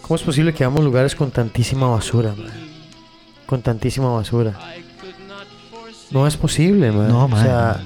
[0.00, 2.52] ¿cómo es posible que hagamos lugares con tantísima basura, man?
[3.46, 4.56] Con tantísima basura.
[6.12, 7.08] No es posible, man.
[7.08, 7.80] No, O sea,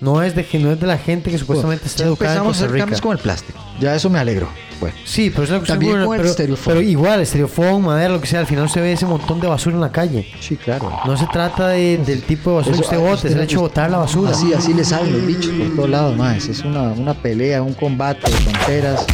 [0.00, 2.50] no, es de, no es de la gente que supuestamente está educada en empezamos a
[2.50, 2.82] Costa hacer Rica.
[2.82, 3.58] cambios con el plástico.
[3.80, 4.48] Ya eso me alegro.
[4.78, 6.34] Bueno, Sí, pero es una cuestión También con el
[6.66, 9.74] pero, igual, estereofón, madera, lo que sea, al final se ve ese montón de basura
[9.74, 10.26] en la calle.
[10.40, 10.92] sí, claro.
[11.06, 13.56] No se trata de- del tipo de basura Eso- que usted bote, es el hecho
[13.56, 14.32] de botar la basura.
[14.32, 16.46] Así, así le salen los bichos por todos lados, más.
[16.46, 19.06] Es una, una pelea, un combate de fronteras.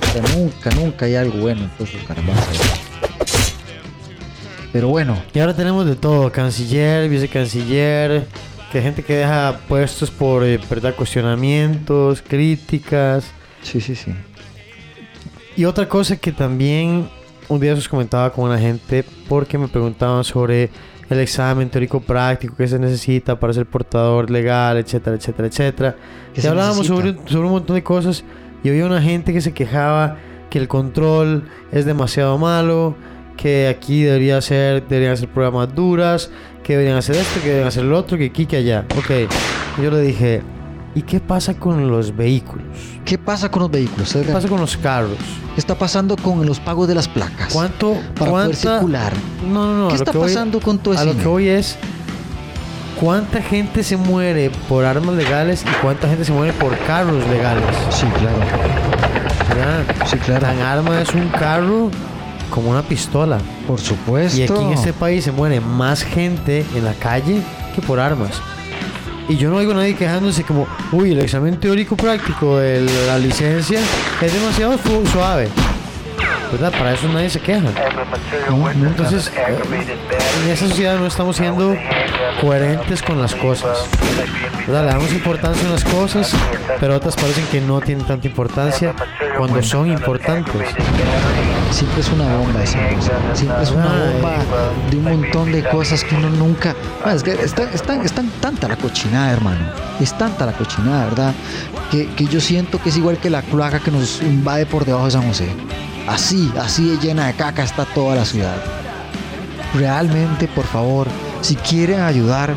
[0.00, 2.58] O sea, nunca, nunca hay algo bueno en todos carambazos.
[4.72, 8.26] Pero bueno, Y ahora tenemos de todo, canciller, vicecanciller,
[8.70, 10.94] que gente que deja puestos por, eh, ¿verdad?
[10.94, 13.30] Cuestionamientos, críticas.
[13.62, 14.12] sí, sí, sí.
[15.54, 17.08] Y otra cosa que también
[17.48, 20.70] un día os comentaba con una gente porque me preguntaban sobre
[21.10, 25.96] el examen teórico práctico que se necesita para ser portador legal, etcétera, etcétera, etcétera.
[26.32, 28.24] ¿Qué Y hablábamos sobre, sobre un montón de cosas
[28.64, 30.16] y había una gente que se quejaba
[30.48, 32.94] que el control es demasiado malo,
[33.36, 36.30] que aquí debería ser, deberían ser programas duras,
[36.62, 38.84] que deberían hacer esto, que deberían hacer lo otro, que aquí, que allá.
[38.96, 39.28] Ok,
[39.82, 40.42] yo le dije,
[40.94, 42.64] ¿y qué pasa con los vehículos?
[43.04, 44.12] ¿Qué pasa con los vehículos?
[44.12, 45.16] ¿Qué pasa con los carros?
[45.54, 47.52] ¿Qué está pasando con los pagos de las placas?
[47.52, 47.94] ¿Cuánto?
[48.16, 49.12] Para poder cuánta- circular.
[49.50, 49.88] No, no, no.
[49.88, 51.76] ¿Qué a está voy- pasando con todo A ese lo que voy es.
[53.00, 57.64] ¿Cuánta gente se muere por armas legales y cuánta gente se muere por carros legales?
[57.90, 58.36] Sí, claro.
[59.48, 59.82] ¿Verdad?
[60.06, 60.40] Sí, claro.
[60.40, 61.90] Tan arma es un carro
[62.52, 63.38] como una pistola.
[63.66, 64.38] Por supuesto.
[64.38, 67.42] Y aquí en este país se muere más gente en la calle
[67.74, 68.40] que por armas.
[69.28, 73.18] Y yo no oigo a nadie quejándose como, uy, el examen teórico práctico de la
[73.18, 73.80] licencia
[74.20, 74.78] es demasiado
[75.10, 75.48] suave.
[76.52, 76.70] ¿Verdad?
[76.72, 77.66] Para eso nadie se queja.
[78.88, 79.58] Entonces, eh,
[80.44, 81.74] en esa sociedad no estamos siendo
[82.40, 83.86] coherentes con las cosas.
[84.66, 84.82] ¿verdad?
[84.84, 86.32] Le damos importancia a las cosas,
[86.78, 88.94] pero otras parecen que no tienen tanta importancia
[89.38, 90.68] cuando son importantes.
[91.70, 93.12] Siempre es una bomba esa cosa.
[93.32, 94.34] Siempre es una bomba
[94.90, 96.74] de un montón de cosas que uno nunca.
[97.02, 99.64] Ah, es que es tan, es tan- es tan tanta la cochinada, hermano.
[99.98, 101.32] Es tanta la cochinada, ¿verdad?
[101.90, 105.06] Que, que yo siento que es igual que la cloaca que nos invade por debajo
[105.06, 105.48] de San José.
[106.06, 108.56] Así, así de llena de caca está toda la ciudad.
[109.74, 111.06] Realmente, por favor,
[111.40, 112.54] si quieren ayudar,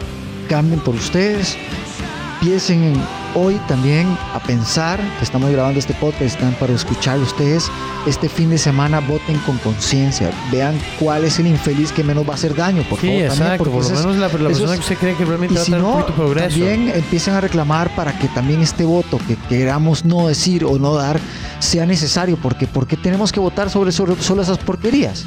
[0.49, 1.57] cambien por ustedes.
[2.41, 7.69] Piensen en hoy también a pensar que estamos grabando este podcast, están para escuchar ustedes.
[8.07, 12.31] Este fin de semana voten con conciencia, vean cuál es el infeliz que menos va
[12.31, 13.27] a hacer daño, por Sí, favor.
[13.27, 13.57] también, exacto.
[13.57, 15.53] porque Por lo eso es- menos la, la persona es- que usted cree que realmente
[15.53, 16.47] y va a si no, de progreso.
[16.49, 20.93] también empiecen a reclamar para que también este voto que queramos no decir o no
[20.95, 21.19] dar
[21.59, 25.25] sea necesario, porque ¿por qué tenemos que votar sobre, sobre solo esas porquerías?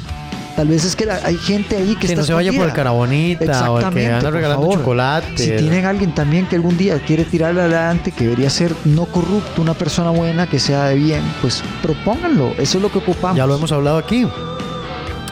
[0.59, 2.65] Tal vez es que la- hay gente ahí que Que está no se vaya por
[2.67, 4.79] el carabonita o el que anda regalando favor.
[4.79, 5.37] chocolate.
[5.37, 9.61] Si tienen alguien también que algún día quiere tirarle adelante, que debería ser no corrupto,
[9.61, 12.51] una persona buena, que sea de bien, pues propónganlo.
[12.57, 13.37] Eso es lo que ocupamos.
[13.37, 14.27] Ya lo hemos hablado aquí.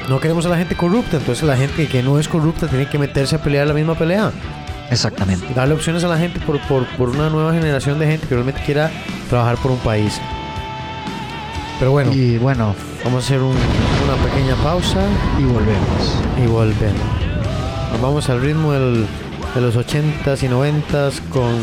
[0.07, 2.97] No queremos a la gente corrupta, entonces la gente que no es corrupta tiene que
[2.97, 4.31] meterse a pelear la misma pelea.
[4.89, 5.45] Exactamente.
[5.53, 8.61] Darle opciones a la gente por, por, por una nueva generación de gente que realmente
[8.65, 8.89] quiera
[9.29, 10.21] trabajar por un país.
[11.79, 13.57] Pero bueno, Y bueno, vamos a hacer un-
[14.07, 15.05] una pequeña pausa
[15.37, 16.23] y volvemos.
[16.41, 17.01] y volvemos.
[17.91, 19.05] Nos vamos al ritmo de
[19.61, 21.59] los 80s y 90s con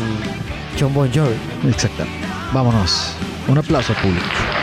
[0.79, 1.35] John Bon Jovi.
[1.67, 2.27] Exactamente.
[2.53, 3.13] Vámonos.
[3.47, 4.54] Un aplauso público.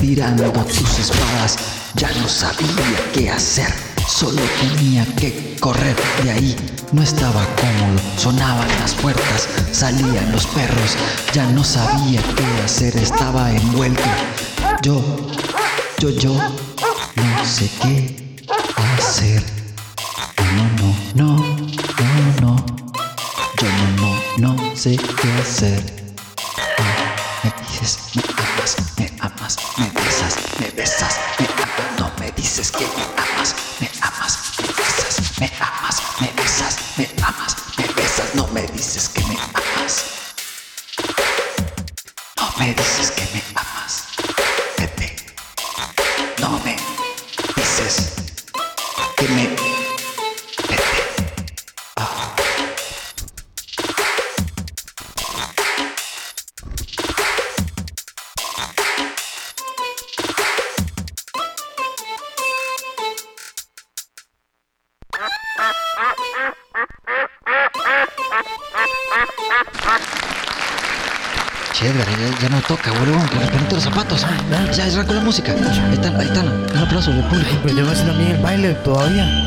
[0.00, 1.56] Tirando tus espadas.
[1.94, 3.72] Ya no sabía qué hacer.
[4.06, 6.56] Solo tenía que correr de ahí.
[6.92, 8.00] No estaba cómodo.
[8.18, 9.48] Sonaban las puertas.
[9.72, 10.96] Salían los perros.
[11.32, 12.96] Ya no sabía qué hacer.
[12.96, 14.02] Estaba envuelto.
[14.82, 15.02] Yo,
[15.98, 16.34] yo, yo.
[16.34, 18.44] No sé qué
[18.98, 19.42] hacer.
[20.54, 20.64] No,
[21.14, 21.56] no, no,
[21.98, 22.66] no, no.
[23.60, 26.12] Yo no, no, no sé qué hacer.
[26.78, 27.98] Ah, Me dices,
[75.02, 75.52] arrancó la música.
[75.52, 76.46] Ahí están, ahí están.
[76.46, 77.50] Un aplauso del público.
[77.62, 79.41] Pero yo no sé también el baile todavía.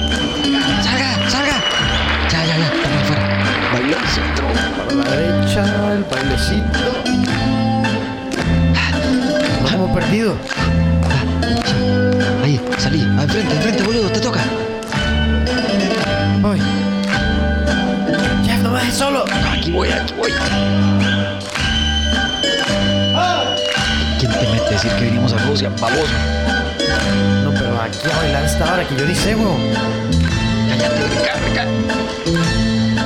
[28.06, 29.62] Aquí a bailar a esta hora que yo ni sé, weón.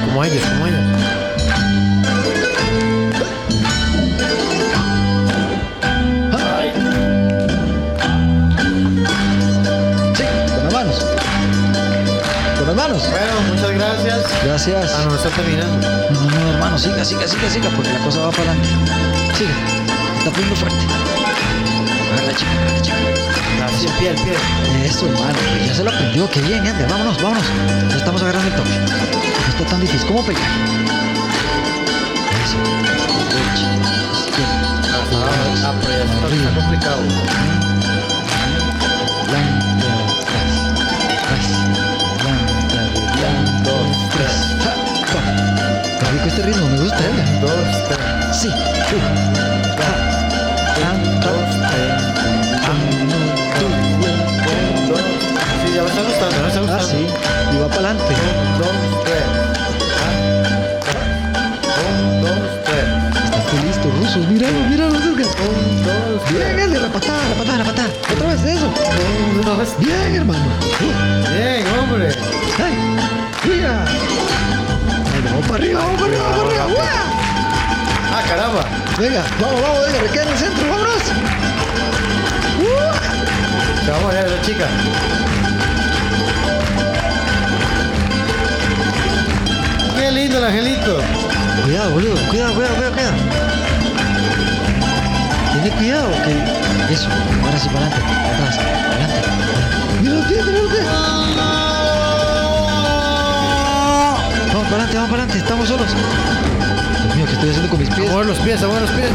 [0.06, 0.80] Como ellos, como ellos.
[10.16, 11.06] Sí, con las manos.
[12.58, 13.10] Con las manos.
[13.10, 14.44] Bueno, muchas gracias.
[14.44, 14.94] Gracias.
[14.98, 15.88] Ah, no, está terminando.
[16.12, 18.70] No, no, no, hermano, siga, siga, siga, siga, porque la cosa va para adelante.
[19.38, 19.52] Siga,
[20.18, 20.86] está poniendo fuerte.
[22.26, 23.49] La chica, la chica.
[23.80, 24.36] Eso, piel, piel.
[24.84, 25.40] Eso, hermano.
[25.66, 26.30] Ya se lo aprendió.
[26.30, 26.90] Qué bien, Edgar.
[26.90, 27.46] Vámonos, vámonos.
[27.90, 28.72] Ya estamos agarrando el toque.
[28.72, 30.06] No está tan difícil.
[30.06, 30.42] ¿Cómo pegar?
[32.44, 32.58] Eso.
[36.30, 37.02] Está, complicado.
[39.30, 39.94] Blanca,
[41.22, 41.48] atrás.
[42.22, 42.82] Blanca,
[43.64, 44.36] dos, tres.
[46.00, 47.40] Qué rico este ritmo, me gusta, Edgar.
[47.40, 48.00] Dos, tres.
[48.42, 48.50] Sí.
[48.50, 48.54] Uh.
[49.78, 49.96] Dos,
[50.76, 50.92] tres.
[51.24, 52.10] Dos, tres
[55.80, 56.84] ya me está gustando, ya me está gustando.
[56.84, 57.08] Ah, sí.
[57.54, 58.14] Y va para adelante.
[58.14, 58.76] Un, dos,
[59.06, 59.24] tres.
[61.80, 62.86] Un, dos, tres.
[63.24, 64.20] Estás listo, ruso.
[64.30, 65.24] Míralo, míralo, acerca.
[65.24, 66.20] Un, dos.
[66.30, 67.90] Bien, la patada, la patada, la patada.
[68.14, 68.68] Otra vez eso.
[68.68, 69.70] Un, dos.
[69.80, 70.46] Bien, hermano.
[70.80, 72.10] Bien, hombre.
[72.60, 72.74] Ay,
[73.46, 73.86] mira.
[75.32, 76.94] Vamos para arriba, vamos para arriba, vamos para arriba.
[78.12, 78.66] Ah, caramba.
[78.98, 81.04] Venga, vamos, vamos, venga, me queda en el centro, vámonos.
[83.88, 84.68] Vamos a ver, chica.
[90.10, 90.98] Qué lindo el angelito.
[91.66, 93.16] Cuidado, boludo, cuidado, cuidado, cuidado, cuidado.
[95.54, 96.94] Tiene cuidado, que.
[96.94, 97.08] Eso,
[97.46, 99.30] ahora sí, para adelante, para atrás, para adelante.
[100.02, 100.86] Mira mira pies.
[104.48, 105.88] Vamos para adelante, vamos para adelante, estamos solos.
[107.04, 108.10] Dios mío, ¿qué estoy haciendo con mis pies?
[108.10, 109.12] Amor los pies, amor los pies.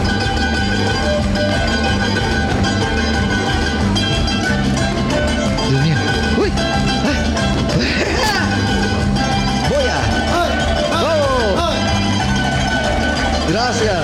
[13.65, 14.04] Gracias.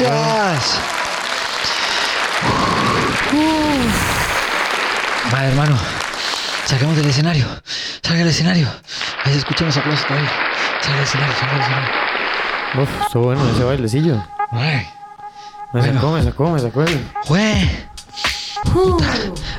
[0.00, 0.78] Gracias.
[5.32, 5.76] Va, hermano.
[6.64, 7.46] Saquemos del escenario.
[8.02, 8.68] Salga del escenario.
[9.24, 10.30] Ahí se escuchan los aplausos todavía.
[10.80, 11.90] Salga del escenario, salga del escenario.
[12.82, 14.24] Uf, estuvo bueno ese bailecillo.
[14.50, 14.86] Ay.
[15.74, 15.94] Me Bueno.
[15.94, 16.84] sacó, me sacó, me sacó.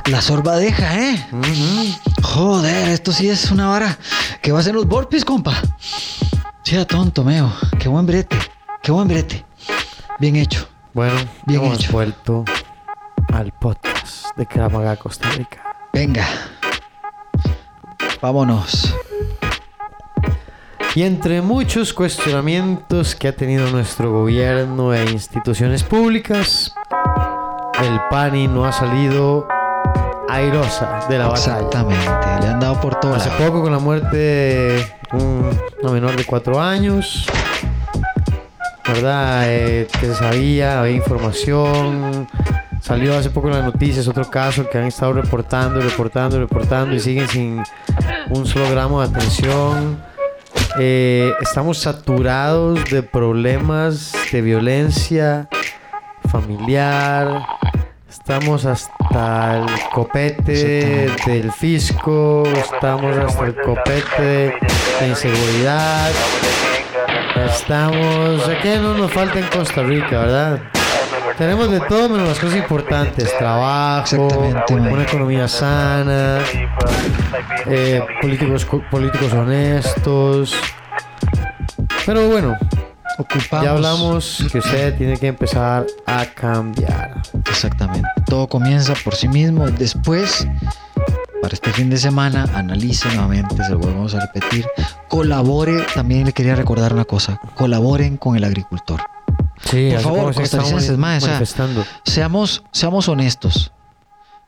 [0.06, 1.26] La sorba deja, ¿eh?
[2.22, 3.96] Joder, esto sí es una vara
[4.42, 5.54] que va a ser los burpees, compa.
[6.64, 7.52] Sí, a tonto, meo.
[7.78, 8.36] Qué buen brete.
[8.82, 9.43] Qué buen brete.
[10.18, 10.66] Bien hecho.
[10.92, 11.14] Bueno,
[11.46, 11.92] Bien hemos hecho.
[11.92, 12.44] vuelto
[13.32, 15.74] al podcast de Kramaga Costa Rica.
[15.92, 16.24] Venga.
[18.20, 18.94] Vámonos.
[20.94, 26.72] Y entre muchos cuestionamientos que ha tenido nuestro gobierno e instituciones públicas,
[27.82, 29.48] el PANI no ha salido
[30.28, 31.56] airosa de la batalla.
[31.56, 32.06] Exactamente.
[32.40, 33.46] Le han dado por todo Hace lado.
[33.46, 35.50] poco con la muerte de un-
[35.82, 37.26] una menor de cuatro años,
[38.86, 39.44] ¿verdad?
[39.46, 42.28] Eh, que se sabía, había información.
[42.80, 47.00] Salió hace poco en las noticias otro caso que han estado reportando, reportando, reportando y
[47.00, 47.62] siguen sin
[48.28, 50.02] un solo gramo de atención.
[50.78, 55.48] Eh, estamos saturados de problemas de violencia
[56.30, 57.46] familiar.
[58.08, 62.42] Estamos hasta el copete del fisco.
[62.56, 64.54] Estamos hasta el copete
[65.00, 66.10] de inseguridad.
[67.36, 68.42] Estamos.
[68.62, 70.60] ¿Qué no nos falta en Costa Rica, verdad?
[71.36, 74.28] Tenemos de todo menos las cosas importantes: trabajo,
[74.70, 76.40] una economía sana,
[77.66, 80.54] eh, políticos, co- políticos honestos.
[82.06, 82.56] Pero bueno,
[83.18, 83.64] Ocupamos.
[83.64, 87.14] ya hablamos que usted tiene que empezar a cambiar.
[87.50, 88.08] Exactamente.
[88.26, 89.68] Todo comienza por sí mismo.
[89.70, 90.46] Después,
[91.44, 94.64] para este fin de semana, analice nuevamente, se lo volvemos a repetir.
[95.08, 97.38] Colabore, también le quería recordar una cosa.
[97.54, 99.02] Colaboren con el agricultor.
[99.62, 101.42] Sí, Por favor, costarricenses, mae, o sea.
[102.06, 103.72] Seamos, seamos honestos.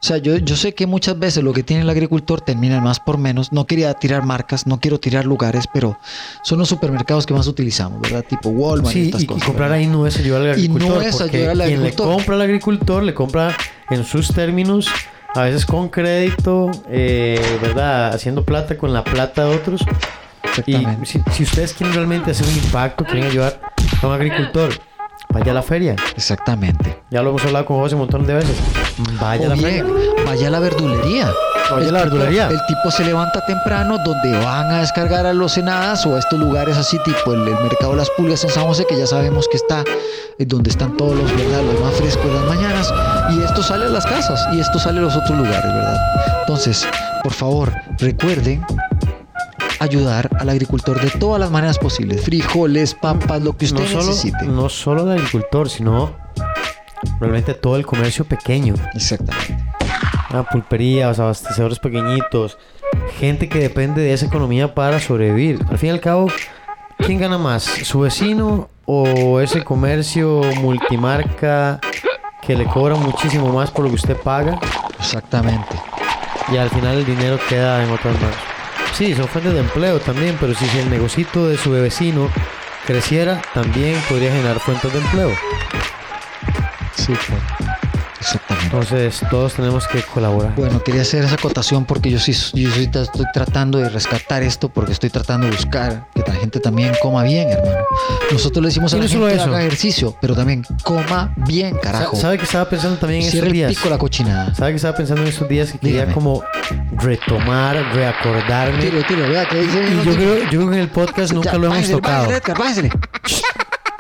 [0.03, 2.99] O sea, yo, yo sé que muchas veces lo que tiene el agricultor termina más
[2.99, 3.53] por menos.
[3.53, 5.99] No quería tirar marcas, no quiero tirar lugares, pero
[6.45, 8.25] son los supermercados que más utilizamos, ¿verdad?
[8.27, 9.45] Tipo Walmart y Sí, estas y, y cosas.
[9.45, 9.79] comprar ¿verdad?
[9.83, 11.03] ahí no es ayudar al Y no agricultor.
[11.05, 12.07] es ayudar al quien le agricultor.
[12.15, 13.57] compra al agricultor le compra
[13.91, 14.87] en sus términos,
[15.37, 18.15] a veces con crédito, eh, ¿verdad?
[18.15, 19.83] Haciendo plata con la plata de otros.
[20.67, 21.07] Y Exactamente.
[21.07, 23.61] si, si ustedes quieren realmente hacer un impacto, quieren ayudar
[24.03, 24.71] a un agricultor,
[25.29, 25.97] vaya a la feria.
[26.17, 27.03] Exactamente.
[27.11, 28.57] Ya lo hemos hablado con José un montón de veces.
[29.21, 30.25] Vaya a la bien, feria.
[30.25, 31.31] vaya a la verdulería.
[31.71, 32.49] Vaya a la tipo- verdulería.
[32.49, 36.39] El tipo se levanta temprano donde van a descargar a los enadas o a estos
[36.39, 39.47] lugares así tipo el, el mercado de las pulgas en San José que ya sabemos
[39.51, 39.83] que está
[40.39, 42.95] eh, donde están todos los verdad los más frescos de las mañanas
[43.31, 45.99] y esto sale a las casas y esto sale a los otros lugares verdad
[46.41, 46.87] entonces
[47.23, 48.65] por favor recuerden
[49.81, 54.07] ayudar al agricultor de todas las maneras posibles frijoles papas lo que usted No solo,
[54.07, 56.17] necesite no solo el agricultor, sino
[57.21, 58.75] realmente todo el comercio pequeño.
[58.95, 59.67] exactamente
[60.31, 62.59] Ah, pulperías, abastecedores pequeñitos,
[63.19, 65.65] gente que depende de esa economía para sobrevivir.
[65.71, 66.27] Al fin y al cabo,
[66.99, 67.63] ¿quién gana más?
[67.63, 71.81] ¿Su vecino o ese comercio multimarca
[72.47, 74.59] que le cobra muchísimo más por lo que usted paga?
[74.99, 75.77] exactamente
[76.53, 78.37] Y al final el dinero queda en otras manos.
[78.95, 82.31] Sí, son fuentes de empleo también, pero si el negocito de su vecino
[82.87, 85.31] creciera, también podría generar fuentes de empleo.
[86.95, 87.66] sí claro.
[88.27, 88.67] Exactamente.
[88.67, 90.53] Entonces, todos tenemos que colaborar.
[90.57, 94.69] Bueno, quería hacer esa acotación porque yo sí, yo sí estoy tratando de rescatar esto
[94.69, 97.77] porque estoy tratando de buscar que la gente también coma bien, hermano.
[98.33, 99.45] Nosotros le decimos a la no gente eso.
[99.45, 102.17] haga ejercicio, pero también coma bien, carajo.
[102.17, 103.71] ¿Sabe que estaba pensando también en Cierre estos el días?
[103.77, 104.55] pico la cochinada.
[104.55, 106.13] ¿Sabe que estaba pensando en estos días que quería Dígame.
[106.15, 106.43] como
[106.97, 108.79] retomar, reacordarme?
[108.83, 109.79] Tiro, tiro, vea que dice.
[109.85, 112.31] Y yo creo, yo creo que en el podcast nunca lo hemos tocado.
[112.33, 112.91] Edgar, bájensele.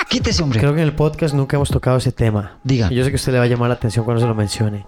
[0.08, 0.60] Quítese, hombre.
[0.60, 2.58] Creo que en el podcast nunca hemos tocado ese tema.
[2.62, 2.88] Diga.
[2.90, 4.86] Y yo sé que usted le va a llamar la atención cuando se lo mencione.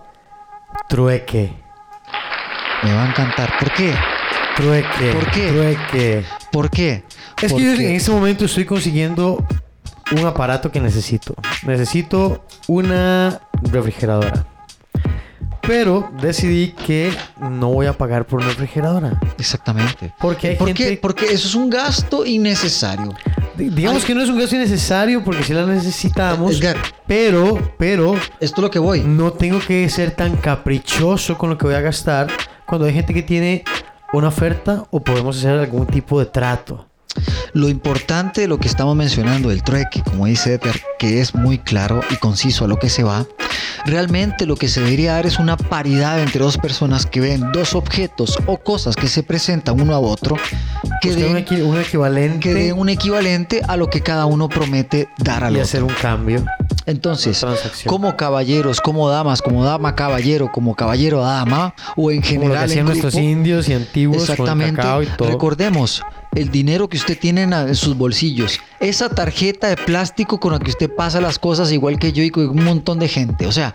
[0.89, 1.53] Trueque.
[2.83, 3.59] Me va a encantar.
[3.59, 3.95] ¿Por qué?
[4.57, 5.13] Trueque.
[5.13, 5.49] ¿Por qué?
[5.49, 6.25] Trueque.
[6.53, 7.05] ¿Por qué?
[7.43, 9.45] Es que yo en este momento estoy consiguiendo
[10.13, 11.35] un aparato que necesito.
[11.67, 14.47] Necesito una refrigeradora.
[15.63, 19.21] Pero decidí que no voy a pagar por una refrigeradora.
[19.37, 20.15] Exactamente.
[20.19, 20.85] Porque hay ¿Por gente...
[20.85, 20.97] qué?
[20.97, 23.15] Porque eso es un gasto innecesario.
[23.59, 26.53] Di- Digamos que no es un gasto innecesario porque sí la necesitamos.
[26.59, 26.77] Edgar.
[27.07, 29.01] Pero, pero, Esto es lo que voy.
[29.01, 32.29] no tengo que ser tan caprichoso con lo que voy a gastar
[32.67, 33.65] cuando hay gente que tiene
[34.13, 36.88] una oferta o podemos hacer algún tipo de trato.
[37.53, 41.59] Lo importante de lo que estamos mencionando, el trueque, como dice Edgar, que es muy
[41.59, 43.27] claro y conciso a lo que se va,
[43.87, 47.75] realmente lo que se debería dar es una paridad entre dos personas que ven dos
[47.75, 50.37] objetos o cosas que se presentan uno a otro,
[51.01, 54.27] que Buscar un, den, equi- un equivalente que den un equivalente a lo que cada
[54.27, 55.65] uno promete dar al y otro.
[55.65, 56.45] hacer un cambio.
[56.89, 57.45] Entonces,
[57.85, 62.61] como caballeros, como damas, como dama caballero, como caballero dama, o en Como lo que
[62.61, 64.77] general en nuestros indios y antiguos con Exactamente.
[64.77, 65.29] cacao y todo.
[65.29, 66.03] Recordemos,
[66.35, 70.59] el dinero que usted tiene en en sus bolsillos, esa tarjeta de plástico con la
[70.59, 73.47] que usted pasa las cosas igual que yo y con un montón de gente.
[73.47, 73.75] O sea,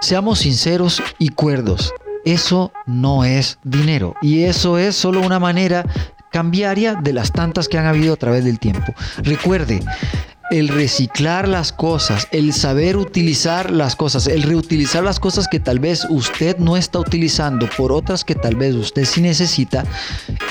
[0.00, 1.94] seamos sinceros y cuerdos.
[2.24, 5.86] Eso no es dinero y eso es solo una manera
[6.32, 8.92] cambiaria de las tantas que han habido a través del tiempo.
[9.18, 9.80] Recuerde,
[10.50, 15.78] el reciclar las cosas, el saber utilizar las cosas, el reutilizar las cosas que tal
[15.78, 19.84] vez usted no está utilizando por otras que tal vez usted sí necesita,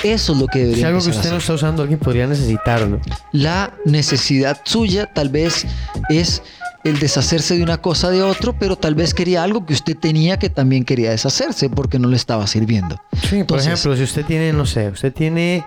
[0.02, 3.00] eso es lo que Si debería algo que usted no está usando, alguien podría necesitarlo.
[3.32, 5.66] La necesidad suya tal vez
[6.08, 6.42] es
[6.82, 10.38] el deshacerse de una cosa de otro, pero tal vez quería algo que usted tenía
[10.38, 13.00] que también quería deshacerse porque no le estaba sirviendo.
[13.28, 15.64] Sí, por ejemplo, si usted tiene, no sé, usted tiene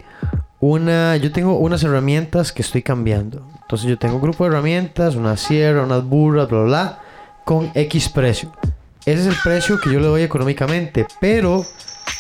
[0.68, 3.45] una, yo tengo unas herramientas que estoy cambiando.
[3.64, 6.99] Entonces yo tengo un grupo de herramientas, una sierra, unas burras, bla, bla, bla,
[7.43, 8.51] con X precio.
[9.05, 11.66] Ese es el precio que yo le doy económicamente, pero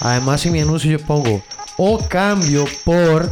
[0.01, 1.41] además en mi anuncio yo pongo
[1.77, 3.29] o cambio por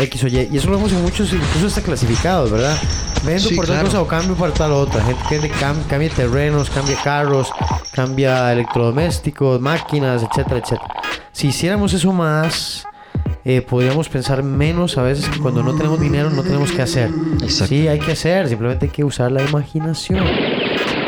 [0.00, 0.48] X o Y.
[0.50, 2.76] Y eso lo vemos en muchos, incluso está clasificados, ¿verdad?
[3.24, 5.04] Vendo Sí, por tal cosa o cambio para tal otra.
[5.04, 7.48] Gente que de- cam- cambia terrenos, cambia carros,
[7.92, 10.88] cambia electrodomésticos, máquinas, etcétera, etcétera.
[11.30, 12.84] Si hiciéramos eso más,
[13.44, 17.10] eh, podríamos pensar menos a veces que cuando no tenemos dinero no tenemos que hacer.
[17.42, 17.66] Exacto.
[17.66, 20.24] Sí, hay que hacer, simplemente hay que usar la imaginación.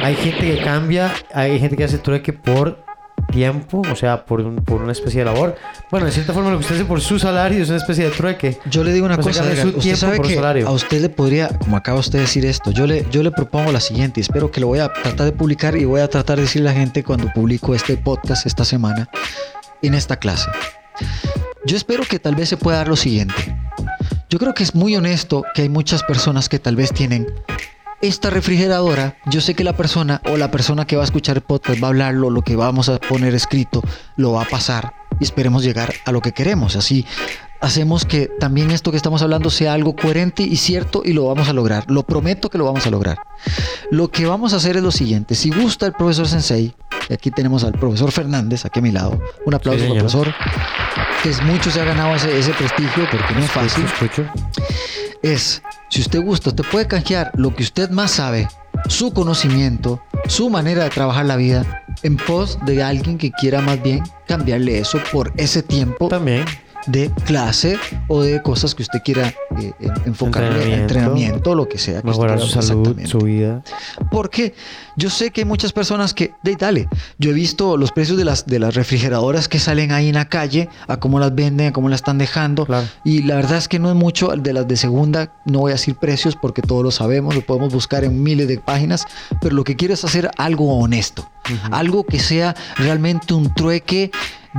[0.03, 2.85] Hay gente que cambia, hay gente que hace trueque por
[3.33, 5.57] tiempo, o sea, por, un- por una especie de labor.
[5.91, 8.11] Bueno, de cierta forma lo que usted hace por su salario es una especie de
[8.11, 8.59] trueque.
[8.67, 10.69] Yo le digo una cosa, Edgar, su usted sabe por que salario.
[10.69, 13.73] a usted le podría, como acaba usted de decir esto, yo le, yo le propongo
[13.73, 16.37] la siguiente, y espero que lo voy a tratar de publicar y voy a tratar
[16.37, 19.09] de decirle a la gente cuando publico este podcast esta semana
[19.81, 20.49] en esta clase.
[21.67, 23.57] Yo espero que tal vez se pueda dar lo siguiente.
[24.29, 27.27] Yo creo que es muy honesto que hay muchas personas que tal vez tienen
[28.03, 31.43] esta refrigeradora, yo sé que la persona o la persona que va a escuchar el
[31.43, 33.83] podcast va a hablarlo, lo que vamos a poner escrito,
[34.17, 36.77] lo va a pasar y esperemos llegar a lo que queremos.
[36.77, 37.07] Así
[37.63, 41.49] hacemos que también esto que estamos hablando sea algo coherente y cierto y lo vamos
[41.49, 41.91] a lograr.
[41.91, 43.19] Lo prometo que lo vamos a lograr.
[43.91, 45.35] Lo que vamos a hacer es lo siguiente.
[45.35, 46.75] Si gusta el profesor Sensei,
[47.09, 49.19] y aquí tenemos al profesor Fernández, aquí a mi lado.
[49.47, 50.35] Un aplauso Sí, profesor,
[51.25, 54.31] que es mucho se ha ganado ese, ese prestigio porque no es fácil Escucho.
[55.23, 58.47] es, si usted gusta, usted puede canjear lo que usted más sabe,
[58.89, 63.83] su conocimiento, su manera de trabajar la vida, en pos de alguien que quiera más
[63.83, 66.45] bien cambiarle eso por ese tiempo También.
[66.87, 67.79] De clase
[68.09, 69.29] o de cosas que usted quiera
[69.61, 70.83] eh, en- enfocarle, Entrenamiento.
[70.83, 72.01] entrenamiento, lo que sea.
[72.03, 73.63] que Mejorar usted su salud, su vida.
[74.11, 74.55] Porque
[74.97, 78.25] yo sé que hay muchas personas que, de, dale, yo he visto los precios de
[78.25, 81.73] las, de las refrigeradoras que salen ahí en la calle, a cómo las venden, a
[81.73, 82.67] cómo las están dejando.
[82.67, 82.87] Claro.
[83.05, 85.75] Y la verdad es que no es mucho de las de segunda, no voy a
[85.75, 89.07] decir precios porque todos lo sabemos, lo podemos buscar en miles de páginas,
[89.41, 91.31] pero lo que quiero es hacer algo honesto,
[91.71, 94.11] algo que sea realmente un trueque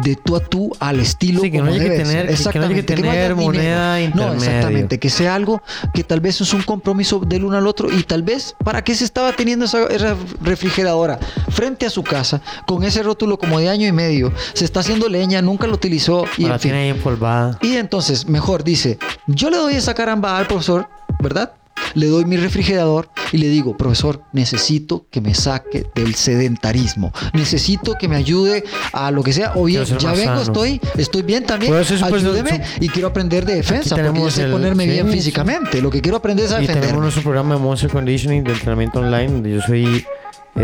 [0.03, 2.27] de tú a tú al estilo Sí, que no como haya que tener- que no
[2.27, 5.61] que Exactamente, tener moneda No, exactamente, que sea algo
[5.93, 8.93] que tal vez es un compromiso del uno al otro y tal vez para qué
[8.95, 11.19] se estaba teniendo esa, esa refrigeradora
[11.49, 15.07] frente a su casa con ese rótulo como de año y medio, se está haciendo
[15.09, 16.71] leña, nunca lo utilizó y la en fin.
[16.71, 17.57] tiene ahí empolvada.
[17.61, 20.87] Y entonces, mejor dice, yo le doy esa caramba al profesor,
[21.21, 21.53] ¿verdad?
[21.93, 27.11] Le doy mi refrigerador y le digo, profesor, necesito que me saque del sedentarismo.
[27.33, 28.63] Necesito que me ayude
[28.93, 29.53] a lo que sea.
[29.55, 30.41] O bien, ya vengo, sano.
[30.41, 31.71] estoy, estoy bien también.
[31.71, 34.89] Pues eso, pues, Ayúdeme y quiero aprender de defensa porque yo sé el- ponerme sí,
[34.91, 35.81] bien físicamente.
[35.81, 37.01] Lo que quiero aprender es a Y tenemos defenderme.
[37.01, 40.05] nuestro programa de Monster Conditioning de entrenamiento online, donde yo soy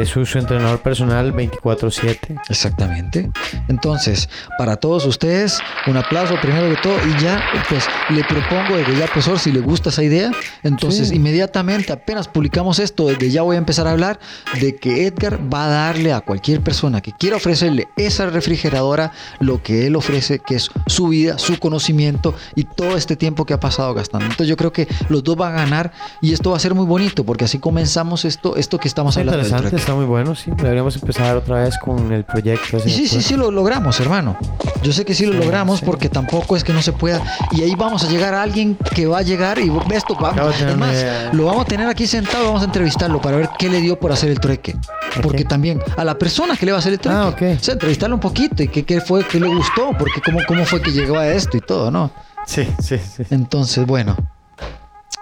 [0.05, 2.39] su, su entrenador personal 24/7.
[2.49, 3.29] Exactamente.
[3.67, 8.97] Entonces, para todos ustedes, un aplauso primero de todo y ya, pues le propongo desde
[8.97, 10.31] ya, profesor, si le gusta esa idea,
[10.63, 11.15] entonces Sí.
[11.15, 14.19] inmediatamente, apenas publicamos esto, desde ya voy a empezar a hablar
[14.59, 19.61] de que Edgar va a darle a cualquier persona que quiera ofrecerle esa refrigeradora lo
[19.61, 23.59] que él ofrece, que es su vida, su conocimiento y todo este tiempo que ha
[23.59, 24.25] pasado gastando.
[24.25, 26.85] Entonces yo creo que los dos van a ganar y esto va a ser muy
[26.85, 29.41] bonito porque así comenzamos esto, esto que estamos hablando.
[29.81, 30.51] Está muy bueno, sí.
[30.55, 32.79] Deberíamos empezar otra vez con el proyecto.
[32.79, 33.21] sí, sí, trueque.
[33.23, 34.37] sí lo logramos, hermano.
[34.83, 35.85] Yo sé que sí lo Sí, logramos sí.
[35.85, 37.21] porque tampoco es que no se pueda.
[37.51, 40.55] Y ahí vamos a llegar a alguien que va a llegar y esto, vamos.
[40.55, 41.29] tener Es una más, idea.
[41.33, 44.11] lo vamos a tener aquí sentado, vamos a entrevistarlo para ver qué le dio por
[44.11, 44.75] hacer el trueque.
[45.21, 47.59] Porque también a la persona que le va a hacer el trueque, Ah, ok.
[47.59, 50.65] o sea, entrevistarlo un poquito y qué, qué fue, qué le gustó, porque cómo, cómo
[50.65, 52.11] fue que llegó a esto y todo, ¿no?
[52.45, 53.23] Sí, sí, sí.
[53.29, 54.15] Entonces, bueno,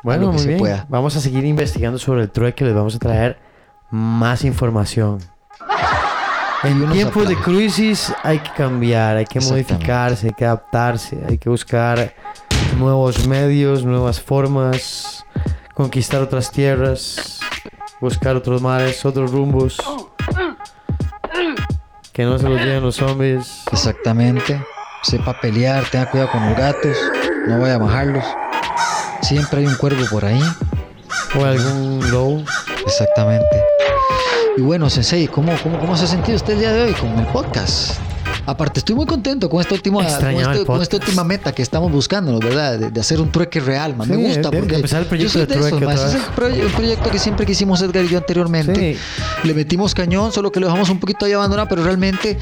[0.04, 0.60] Bueno, muy bien.
[0.60, 0.86] pueda.
[0.90, 2.64] Vamos a seguir investigando sobre el trueque.
[2.64, 3.38] Les vamos a traer
[3.92, 5.20] más información.
[6.62, 11.50] En tiempos de crisis hay que cambiar, hay que modificarse, hay que adaptarse, hay que
[11.50, 12.14] buscar
[12.78, 15.26] nuevos medios, nuevas formas,
[15.74, 17.40] conquistar otras tierras,
[18.02, 19.78] buscar otros mares, otros rumbos.
[22.12, 23.64] Que no se los lleven los zombies.
[23.72, 24.62] Exactamente.
[25.04, 26.98] Sepa pelear, tenga cuidado con los gatos,
[27.48, 28.26] no vaya a bajarlos.
[29.22, 30.44] Siempre hay un cuervo por ahí.
[31.40, 32.44] O algún lobo.
[32.86, 33.69] Exactamente.
[34.60, 37.18] Y bueno, Sensei, ¿cómo, cómo, cómo se ha sentido usted el día de hoy con
[37.18, 38.09] el podcast?
[38.46, 41.62] Aparte, estoy muy contento con esta última, con, este- el con esta última meta que
[41.62, 42.80] estamos buscando, ¿verdad?
[42.80, 44.08] De, de hacer un trueque real, man.
[44.08, 46.22] Sí, Me gusta de- porque empezar el yo proyecto soy de de trueque es el
[46.36, 48.94] proye- un proyecto que siempre quisimos Edgar y yo anteriormente.
[48.96, 49.48] Sí.
[49.48, 52.38] Le metimos cañón, solo que lo dejamos un poquito ahí abandonado, pero realmente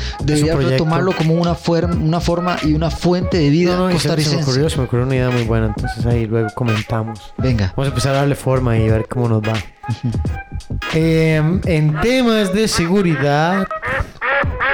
[0.56, 0.70] proyecto.
[0.72, 1.56] retomarlo como una,
[2.00, 4.44] una forma y una fuente de vida No, no, y se, me costarricense.
[4.44, 7.20] ocurrió, se me ocurrió una idea muy buena, entonces ahí luego comentamos.
[7.38, 7.74] Venga.
[7.76, 9.54] Vamos a empezar a darle forma y ver cómo nos va.
[10.94, 13.68] Em, en temas de seguridad,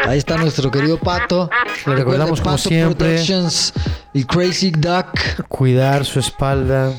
[0.06, 1.50] Ahí está nuestro querido Pato.
[1.86, 3.08] Le recordamos, como Pato siempre.
[3.16, 3.74] Productions,
[4.14, 5.46] el Crazy Duck.
[5.48, 6.92] cuidar su espalda,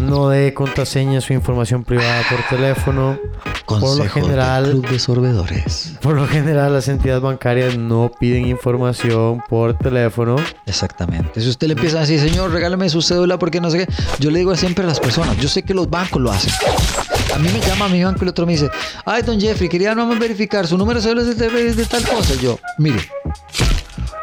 [0.00, 3.18] no dé contraseña su información privada por teléfono.
[3.66, 5.92] por lo Consejos del general, Club de Sorbedores.
[6.02, 10.36] por lo general las entidades bancarias no piden información por teléfono.
[10.66, 11.40] Exactamente.
[11.40, 14.30] Si usted le empieza a decir, señor, regálame su cédula porque no sé qué, yo
[14.32, 16.52] le digo siempre a las personas, yo sé que los bancos lo hacen.
[17.40, 18.68] A mí me llama mi banco y el otro me dice,
[19.06, 21.22] ay, don Jeffrey, quería nomás verificar, su número de cédula
[21.58, 22.34] es de, tal cosa.
[22.34, 23.00] Y yo, mire,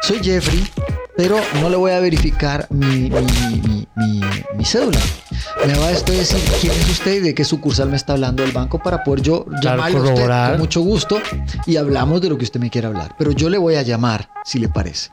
[0.02, 0.64] soy Jeffrey,
[1.16, 3.86] pero no le voy a verificar mi, mi,
[4.56, 5.00] mi- cédula.
[5.66, 8.52] Me va a decir quién es usted y de qué sucursal me está hablando del
[8.52, 10.50] banco para poder yo Claro, llamarle a usted corroborar.
[10.52, 11.20] con mucho gusto
[11.66, 13.16] y hablamos de lo que usted me quiera hablar.
[13.18, 15.10] Pero yo le voy a llamar, si le parece.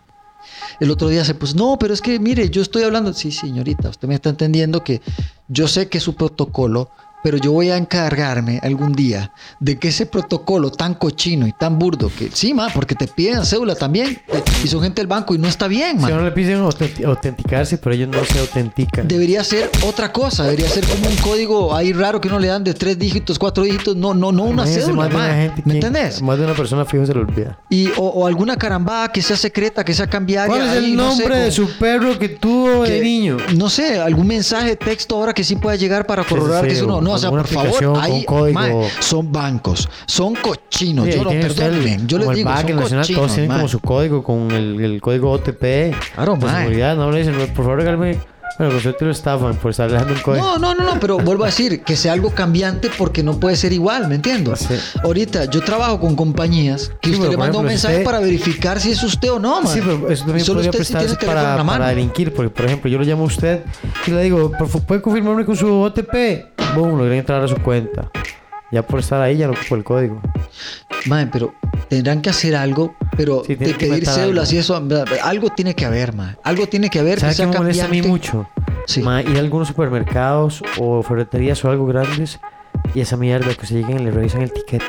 [0.80, 3.89] El otro día se puso, no, pero es que mire, yo estoy hablando, sí, señorita,
[3.89, 5.01] usted me está entendiendo que
[5.47, 6.91] yo sé que su protocolo,
[7.26, 11.80] pero yo voy a encargarme algún día de que ese protocolo tan cochino y tan
[11.80, 15.34] burdo que, sí, ma, porque te piden cédula también, eh, y son gente del banco
[15.34, 16.12] y no está bien, Si man.
[16.12, 19.08] a uno le piden autent- autenticarse, pero ellos no se autentican.
[19.08, 22.64] Debería ser otra cosa, debería ser como un código ahí raro que uno le dan
[22.64, 25.34] de tres dígitos, cuatro dígitos, no, no, no una Imagínense cédula, más de una ma.
[25.34, 26.22] gente ¿me que- entendés?
[26.22, 27.58] Más de una persona fijo se le olvida.
[27.72, 30.48] Y, o, o alguna carambada que sea secreta, que sea cambiaria.
[30.56, 33.38] ¿Cuál es ahí, el no sé, nombre de su perro que tuvo de que- niño?
[33.56, 36.74] No sé, algún mensaje de texto ahora que sí pueda llegar para corroborar sí, que
[36.76, 37.02] es uno.
[37.02, 38.51] No, o sea, por favor, código.
[38.53, 41.05] mae, son bancos, son cochinos.
[41.05, 43.07] Sí, yo el- perdónenme, yo les digo, son Nacional, cochinos.
[43.07, 43.57] todos tienen mae.
[43.57, 45.95] como su código con el, el código OTP.
[46.16, 48.18] Claro, de seguridad, no le dicen, por favor, regálame.
[48.58, 50.45] Bueno, con suerte lo estafan por estar dejando un código.
[50.45, 53.58] No, no, no, no, pero vuelvo a decir que sea algo cambiante porque no puede
[53.58, 54.56] ser igual, ¿me entiendo?
[54.56, 54.76] Sí.
[55.03, 58.80] Ahorita yo trabajo con compañías que Sí, usted le manda un mensaje usted- para verificar
[58.80, 59.74] si es usted o no, man.
[59.74, 61.80] Sí, pero eso también Solo podría usted tiene prestarse en para, mano.
[61.80, 62.34] para delinquir.
[62.34, 63.62] Porque, por ejemplo, yo lo llamo a usted
[64.08, 66.45] y le digo, "Por favor, ¿puede confirmarme con su OTP?
[66.76, 68.10] Boom, logré entrar a su cuenta.
[68.72, 70.22] Ya por estar ahí ya no ocupo el código.
[71.08, 71.53] Man, pero
[71.88, 74.56] tendrán que hacer algo, pero Sí, de que pedir meter cédulas algo.
[74.56, 74.88] y eso,
[75.24, 76.38] algo tiene que haber, man.
[76.44, 78.48] Algo tiene que haber ¿Sabe que me molesta a mí mucho?
[78.88, 79.02] Sí.
[79.02, 82.40] Ma, ir a algunos supermercados o ferreterías o algo grandes
[82.94, 84.86] y esa mierda que se lleguen y le revisan el tiquete.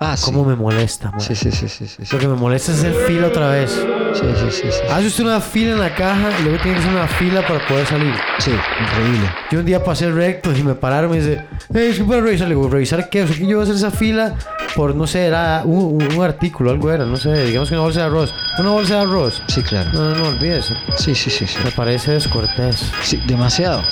[0.00, 0.26] Ah, sí.
[0.26, 1.12] ¿Cómo me molesta?
[1.18, 2.14] Sí, sí, sí, sí, sí, sí.
[2.14, 3.72] Lo que me molesta es hacer fila otra vez.
[4.14, 4.80] Sí, sí, sí, sí.
[4.88, 7.66] Hace usted una fila en la caja y luego tiene que hacer una fila para
[7.66, 8.14] poder salir.
[8.38, 9.28] Sí, increíble.
[9.50, 11.44] Yo un día pasé recto y me pararon y me dice,
[11.74, 12.46] hey, es que para revisar.
[12.48, 13.24] Le digo, ¿revisar qué?
[13.24, 14.36] O sea, que yo voy a hacer esa fila
[14.76, 18.00] por, no sé, era un, un artículo, algo era, no sé, digamos que una bolsa
[18.00, 18.32] de arroz.
[18.58, 19.42] Una bolsa de arroz.
[19.48, 19.90] Sí, claro.
[19.92, 20.74] No, no, no, olvídese.
[20.96, 21.58] Sí, sí, sí, sí.
[21.64, 22.92] Me parece descortés.
[23.02, 23.82] Sí, demasiado.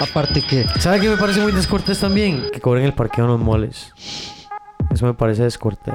[0.00, 2.44] Aparte que ¿Sabe qué me parece muy descortés también?
[2.52, 3.92] Que cobren el parqueo en los moles.
[4.98, 5.94] Eso me parece descortés.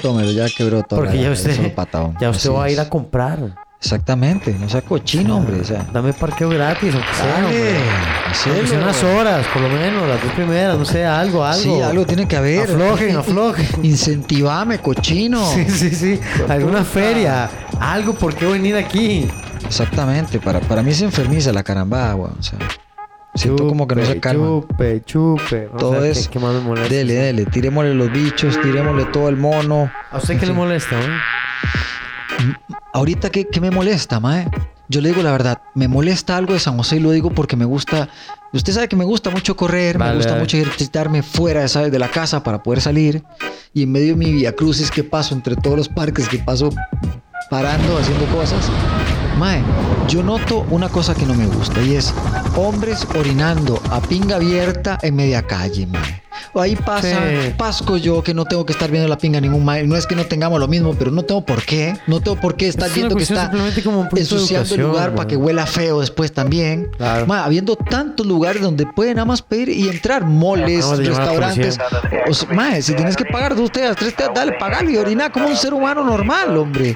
[0.00, 1.00] tómelo, ya quebró todo.
[1.00, 1.70] Porque ya usted,
[2.18, 3.56] ya usted va a ir a comprar.
[3.78, 5.60] Exactamente, no sea cochino, hombre.
[5.60, 8.64] O sea, Dame parqueo gratis, aunque sea, hombre.
[8.66, 11.60] sea unas horas, por lo menos, las dos primeras, no sé, algo, algo.
[11.60, 12.62] Sí, algo tiene que haber.
[12.62, 13.68] Aflojen, aflojen.
[13.82, 15.44] Incentivame, cochino.
[15.52, 16.18] Sí, sí, sí.
[16.48, 19.28] Alguna feria, algo, ¿por qué venir aquí?
[19.66, 22.34] Exactamente, para, para mí se enfermiza la caramba, weón.
[22.38, 22.58] O sea,
[23.38, 24.46] siento como que no se Chupe, calma.
[24.46, 25.68] Chupe, chupe.
[25.72, 26.26] O Todo sea, es.
[26.28, 26.94] ¿qué, qué más me molesta?
[26.94, 29.90] Dele, dele, tirémosle los bichos, tirémosle todo el mono.
[30.10, 31.08] ¿A usted qué le molesta, eh?
[32.92, 34.48] Ahorita, ¿qué, qué me molesta, mae?
[34.90, 37.56] Yo le digo la verdad, me molesta algo de San José y lo digo porque
[37.56, 38.08] me gusta.
[38.54, 41.90] Usted sabe que me gusta mucho correr, Vale, me gusta mucho ejercitarme fuera ¿sabe?
[41.90, 43.22] de la casa para poder salir.
[43.74, 46.70] Y en medio de mi vía crucis que paso entre todos los parques que paso
[47.50, 48.70] parando, haciendo cosas.
[49.38, 49.62] Mae,
[50.08, 52.12] yo noto una cosa que no me gusta y es
[52.56, 56.27] hombres orinando a pinga abierta en media calle, mae.
[56.54, 57.54] Ahí pasa, Sí.
[57.56, 59.86] pasco yo que no tengo que estar viendo la pinga ningún mae.
[59.86, 61.96] No es que no tengamos lo mismo, pero no tengo por qué.
[62.06, 63.50] No tengo por qué estar Es viendo que está
[63.84, 66.90] como ensuciando el lugar para que huela feo después también.
[66.96, 67.32] Claro.
[67.32, 71.78] Habiendo tantos lugares donde pueden nada más pedir y entrar, moles, restaurantes.
[72.28, 75.46] O sea, si tienes que pagar dos teas, tres teas, dale, pagale y orina como
[75.48, 76.94] un ser humano normal, hombre.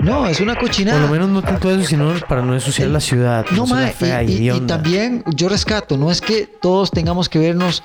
[0.00, 0.98] No, es una cochinada.
[0.98, 3.44] Por lo menos no tanto eso, sino para no ensuciar la ciudad.
[3.52, 4.74] No, fea, y, y- y hedionda.
[4.76, 7.82] también yo rescato, no es que todos tengamos que vernos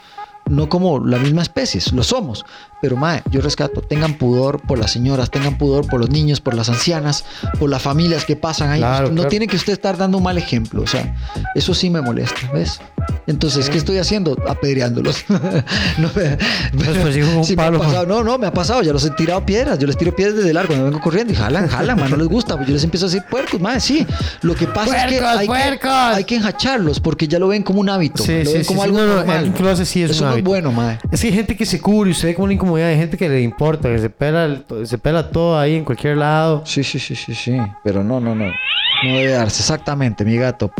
[0.50, 2.46] no como la misma especie, lo somos,
[2.82, 6.54] pero mae, yo rescato, tengan pudor por las señoras, tengan pudor por los niños, por
[6.54, 7.26] las ancianas,
[7.60, 8.80] por las familias que pasan ahí.
[8.80, 9.30] Claro, no claro.
[9.30, 11.16] tiene que usted estar dando un mal ejemplo, o sea,
[11.56, 12.80] eso sí me molesta, ¿ves?
[13.28, 14.38] Entonces, ¿qué estoy haciendo?
[14.48, 15.26] Apedreándolos.
[15.30, 16.38] no, me-
[16.74, 18.06] me ha palo, pasado.
[18.06, 18.82] No, no, me ha pasado.
[18.84, 19.80] Ya los he tirado piedras.
[19.80, 22.12] Yo les tiro piedras desde largo cuando vengo corriendo y jalan, jalan, man.
[22.12, 22.56] No les gusta.
[22.66, 23.82] Yo les empiezo a decir puercos, man.
[23.82, 24.06] Sí.
[24.42, 25.88] Lo que pasa es que ¡Puercos, hay, que
[26.18, 28.24] hay que enjacharlos porque ya lo ven como un hábito.
[28.24, 29.54] Sí, lo ven como algo no, no, normal.
[29.70, 30.50] hace sí es Eso hábito.
[30.50, 31.00] bueno, man.
[31.12, 32.90] Es que hay gente que se cubre y usted ve como una incomodidad.
[32.90, 36.18] Hay gente que le importa, que se pela, el- se pela todo ahí en cualquier
[36.18, 36.64] lado.
[36.66, 37.58] Sí, sí, sí, sí, sí.
[37.84, 38.46] Pero no, no, no.
[38.46, 39.62] No debe darse.
[39.62, 40.72] Exactamente, mi gato.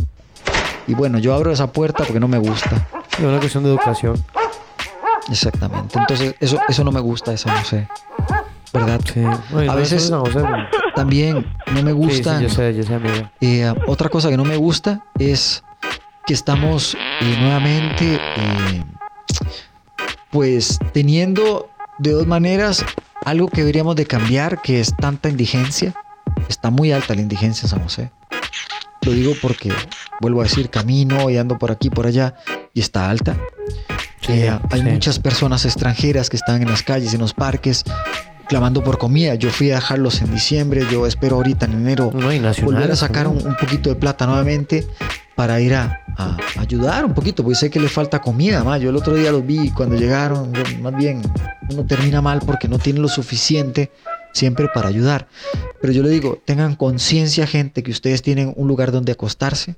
[0.88, 2.88] Y bueno, yo abro esa puerta porque no me gusta.
[3.18, 4.24] Es una cuestión de educación.
[5.30, 5.98] Exactamente.
[5.98, 7.88] Entonces, eso, eso no me gusta, eso no sé.
[8.72, 9.00] ¿Verdad?
[9.12, 9.22] Sí.
[9.24, 10.40] A no, veces- José.
[10.96, 12.38] También no me Sí, gusta.
[12.38, 13.30] sí, yo sé, yo sé, amigo.
[13.42, 15.64] Eh, otra cosa que no me gusta es
[16.28, 18.84] que estamos eh, nuevamente, eh,
[20.32, 21.70] pues, teniendo
[22.00, 22.84] de dos maneras
[23.24, 25.96] algo que deberíamos de cambiar, que es tanta indigencia.
[26.50, 28.12] Está muy alta la indigencia en San José.
[29.02, 29.72] Lo digo porque,
[30.22, 32.36] vuelvo a decir, camino y ando por aquí, por allá,
[32.74, 33.38] y está alta.
[34.22, 34.86] Sí, Eh, hay sí.
[34.88, 37.84] muchas personas extranjeras que están en las calles, en los parques,
[38.48, 39.36] clamando por comida.
[39.36, 42.28] Yo fui a dejarlos en diciembre, yo espero ahorita en enero No,
[42.64, 44.88] volver a sacar un poquito de plata nuevamente
[45.36, 48.64] para ir a, a ayudar un poquito, porque sé que le falta comida.
[48.64, 48.82] Más.
[48.82, 51.22] Yo el otro día los vi cuando llegaron, más bien
[51.70, 53.92] uno termina mal porque no tiene lo suficiente
[54.34, 55.28] siempre para ayudar.
[55.82, 59.76] Pero yo le digo, tengan conciencia gente que ustedes tienen un lugar donde acostarse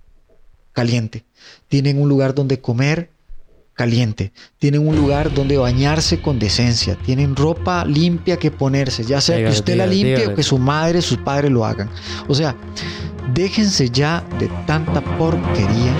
[0.73, 1.25] caliente,
[1.67, 3.09] tienen un lugar donde comer
[3.73, 9.37] caliente, tienen un lugar donde bañarse con decencia, tienen ropa limpia que ponerse, ya sea
[9.37, 11.89] que usted la limpie o que su madre, sus padres lo hagan.
[12.27, 12.55] O sea,
[13.33, 15.93] déjense ya de tanta porquería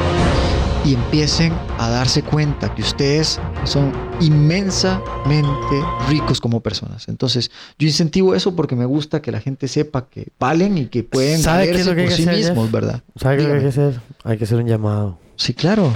[0.86, 7.08] y empiecen a darse cuenta que ustedes son inmensamente ricos como personas.
[7.08, 11.04] Entonces, yo incentivo eso porque me gusta que la gente sepa que valen y que
[11.04, 12.50] pueden ¿Sabe qué es valerse lo que hay por que sí hacer, Jeff?
[12.52, 13.02] mismos, ¿verdad?
[13.20, 14.00] ¿Sabe qué hay que hacer?
[14.24, 15.20] Hay que hacer un llamado.
[15.36, 15.92] Sí, claro.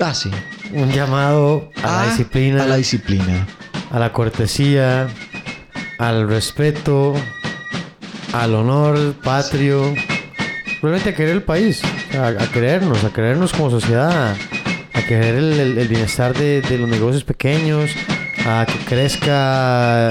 [0.00, 0.30] Ah, sí.
[0.72, 3.46] Un llamado a la Ah, disciplina, A la disciplina.
[3.90, 5.08] a la cortesía,
[5.98, 7.14] al respeto,
[8.32, 9.82] al honor patrio,
[10.82, 11.80] realmente a querer el país,
[12.14, 14.34] a, a querernos, a querernos como sociedad,
[14.94, 17.90] a querer el, el- el bienestar de, de los negocios pequeños,
[18.46, 20.10] a que crezca,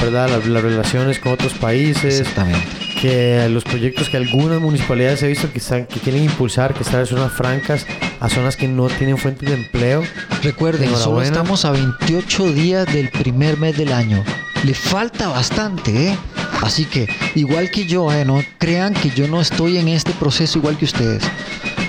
[0.00, 2.66] ¿verdad?, las, las relaciones con otros países, Exactamente.
[3.00, 7.00] que los proyectos que algunas municipalidades he visto que, están, que quieren impulsar, que están
[7.00, 7.86] en zonas francas,
[8.20, 10.02] a zonas que no tienen fuentes de empleo,
[10.42, 14.24] Recuerden, solo estamos a 28 días del primer mes del año.
[14.64, 16.18] Le falta bastante, ¿eh?
[16.62, 18.24] Así que, igual que yo, ¿eh?
[18.24, 21.22] No crean que yo no estoy en este proceso igual que ustedes.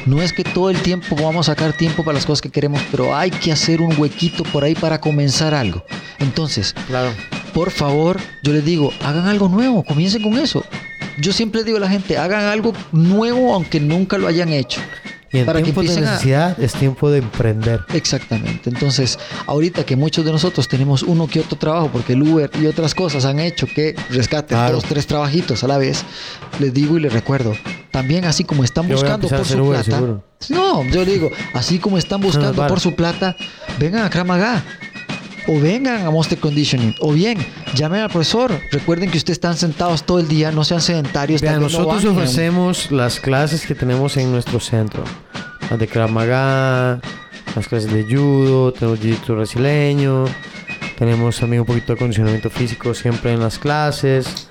[0.05, 2.81] No es que todo el tiempo vamos a sacar tiempo para las cosas que queremos,
[2.91, 5.83] pero hay que hacer un huequito por ahí para comenzar algo.
[6.19, 7.11] Entonces, claro.
[7.53, 10.63] por favor, yo les digo, hagan algo nuevo, comiencen con eso.
[11.19, 14.81] Yo siempre digo a la gente, hagan algo nuevo aunque nunca lo hayan hecho.
[15.31, 17.81] Y en Para que tiempos de empiecen a- necesidad es tiempo de emprender.
[17.93, 18.69] Exactamente.
[18.69, 22.65] Entonces, ahorita que muchos de nosotros tenemos uno que otro trabajo, porque el Uber y
[22.65, 24.75] otras cosas han hecho que rescaten Claro.
[24.75, 26.03] dos, tres trabajitos a la vez,
[26.59, 27.53] les digo y les recuerdo,
[27.91, 30.23] también así como están Yo buscando por su Uber, plata, seguro.
[30.49, 33.35] no, yo digo, así como están buscando por su plata,
[33.79, 34.63] vengan a Kramaga.
[35.51, 36.93] O vengan a Monster Conditioning.
[36.99, 37.39] O bien,
[37.73, 38.51] llamen al profesor.
[38.71, 40.51] Recuerden que ustedes están sentados todo el día.
[40.51, 41.41] No sean sedentarios.
[41.41, 42.09] Vean, no nosotros bajen.
[42.11, 45.03] ofrecemos las clases que tenemos en nuestro centro.
[45.67, 47.01] Las de Krav Maga,
[47.55, 50.25] las clases de judo, tenemos jiu-jitsu brasileño,
[50.99, 54.47] tenemos también un poquito de condicionamiento físico siempre en las clases.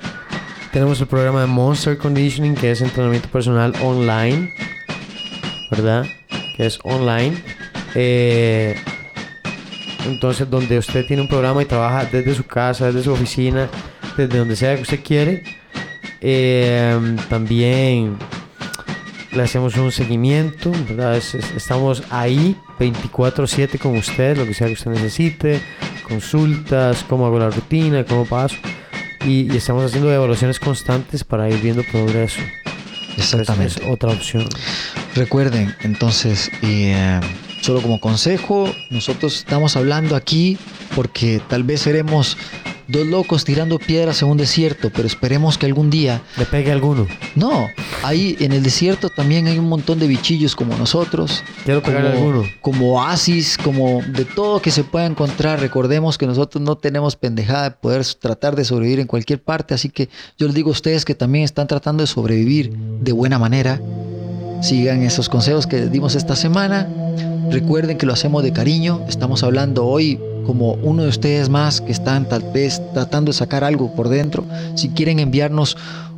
[0.72, 4.52] Tenemos el programa de Monster Conditioning, que es entrenamiento personal online,
[5.70, 6.06] ¿verdad?
[6.56, 7.40] Que es online.
[7.94, 8.76] Eh,
[10.08, 13.68] entonces, donde usted tiene un programa y trabaja desde su casa, desde su oficina,
[14.16, 15.44] desde donde sea que usted quiere.
[16.20, 18.16] Eh, también
[19.32, 21.16] le hacemos un seguimiento, ¿verdad?
[21.16, 25.60] Es- es- estamos ahí 24/7 con usted, lo que sea que usted necesite,
[26.08, 28.56] consultas, cómo hago la rutina, cómo paso.
[29.24, 32.40] Y, y estamos haciendo evaluaciones constantes para ir viendo progreso.
[33.16, 33.80] Exactamente.
[33.82, 34.46] Es otra opción.
[35.14, 37.20] Recuerden, entonces, y, eh,
[37.60, 40.58] solo como consejo, nosotros estamos hablando aquí
[40.94, 42.36] porque tal vez seremos
[42.88, 47.06] dos locos tirando piedras en un desierto, pero esperemos que algún día Le pegue alguno.
[47.34, 47.68] No,
[48.02, 51.44] ahí en el desierto también hay un montón de bichillos como nosotros.
[51.64, 52.44] Quiero pegar como, alguno.
[52.60, 55.60] como oasis, como de todo que se pueda encontrar.
[55.60, 59.74] Recordemos que nosotros no tenemos pendejada de poder tratar de sobrevivir en cualquier parte.
[59.74, 63.38] Así que yo les digo a ustedes que también están tratando de sobrevivir de buena
[63.38, 63.80] manera.
[64.62, 66.88] Sigan esos consejos que les dimos esta semana.
[67.50, 69.04] Recuerden que lo hacemos de cariño.
[69.08, 73.64] Estamos hablando hoy como uno de ustedes más que están tal vez tratando de sacar
[73.64, 74.44] algo por dentro.
[74.74, 75.76] Si quieren enviarnos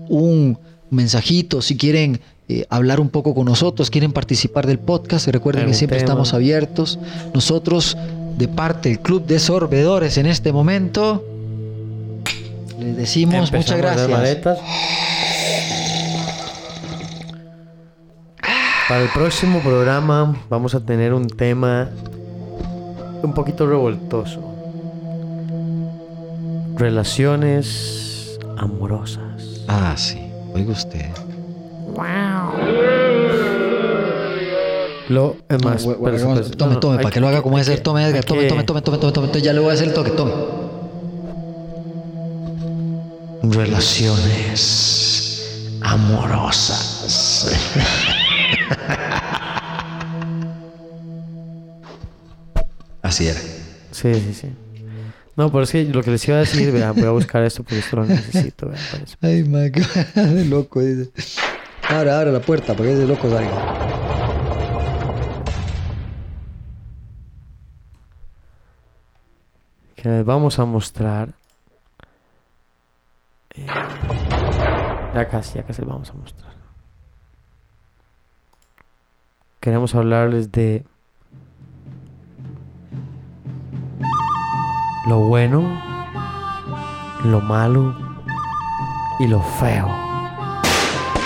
[0.09, 0.59] un
[0.91, 5.75] mensajito, si quieren eh, hablar un poco con nosotros, quieren participar del podcast, recuerden que
[5.75, 6.11] siempre tema.
[6.11, 6.99] estamos abiertos.
[7.33, 7.97] Nosotros,
[8.39, 11.25] de parte del Club de Sorbedores en este momento,
[12.81, 14.59] les decimos muchas Empezamos gracias.
[18.91, 21.91] Para el próximo programa vamos a tener un tema
[23.23, 24.43] un poquito revoltoso.
[26.75, 29.63] Relaciones amorosas.
[29.69, 30.19] Ah, sí,
[30.53, 31.07] oiga usted.
[35.09, 37.79] Lo es más, No, tome, No, tome, hay para que lo haga como debe ser.
[37.85, 39.41] Tome, Edgar, tome, tome, tome, tome, tome, tome, tome.
[39.41, 40.33] Ya le voy a hacer el toque, tome.
[43.45, 44.49] Relaciones
[45.81, 47.53] amorosas.
[53.03, 53.41] Así era.
[53.91, 54.53] Sí, sí, sí.
[55.37, 57.63] No, pero es que lo que les iba a decir, vean, voy a buscar esto
[57.63, 59.17] porque esto lo necesito, vean, parece.
[59.21, 59.83] Ay, man, qué
[60.49, 61.11] loco, dice.
[61.89, 63.91] Abre, abre la puerta para que ese loco salga.
[70.01, 71.29] que les vamos a mostrar.
[73.55, 73.67] Eh,
[75.15, 76.50] ya casi, ya casi les vamos a mostrar.
[79.61, 80.85] Queremos hablarles de
[85.09, 85.63] lo bueno,
[87.25, 87.95] lo malo
[89.19, 89.87] y lo feo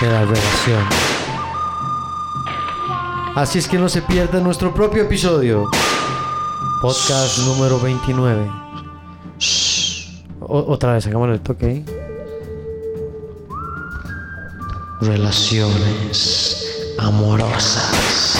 [0.01, 0.83] de la relación.
[3.35, 5.69] Así es que no se pierda nuestro propio episodio.
[6.81, 8.51] Podcast número 29.
[10.41, 11.83] O- otra vez, sacamos el toque.
[15.01, 16.54] Relaciones
[16.99, 18.39] amorosas.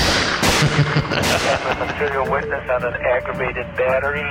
[1.79, 4.25] material witness on an aggravated battery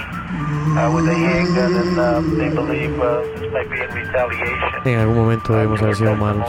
[0.77, 4.83] uh, with a handgun, and uh, they believe uh, this might be in retaliation.
[4.87, 6.49] En algún momento debemos haber sido malos.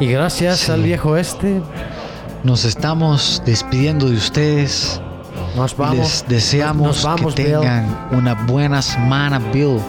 [0.00, 1.60] Y gracias al viejo este,
[2.44, 5.00] Nos estamos despidiendo de ustedes.
[5.56, 5.98] nos vamos.
[5.98, 7.60] Les deseamos nos vamos, que Bill.
[7.60, 9.80] tengan una buena semana, Bill.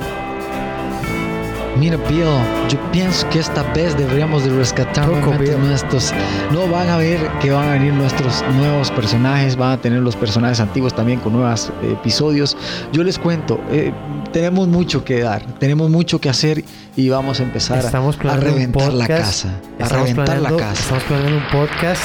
[1.80, 2.26] Mira, Bill,
[2.68, 6.14] yo pienso que esta vez deberíamos de rescatar nuestros...
[6.52, 10.18] No, van a ver que van a venir nuestros nuevos personajes, van a tener los
[10.18, 12.58] personajes antiguos también con nuevos eh, episodios.
[12.92, 13.94] Yo les cuento, eh,
[14.34, 16.66] tenemos mucho que dar, tenemos mucho que hacer
[16.98, 19.50] y vamos a empezar a- Estamos a, reventar la casa.
[19.80, 20.82] A reventar la casa.
[20.82, 22.04] Estamos planeando un podcast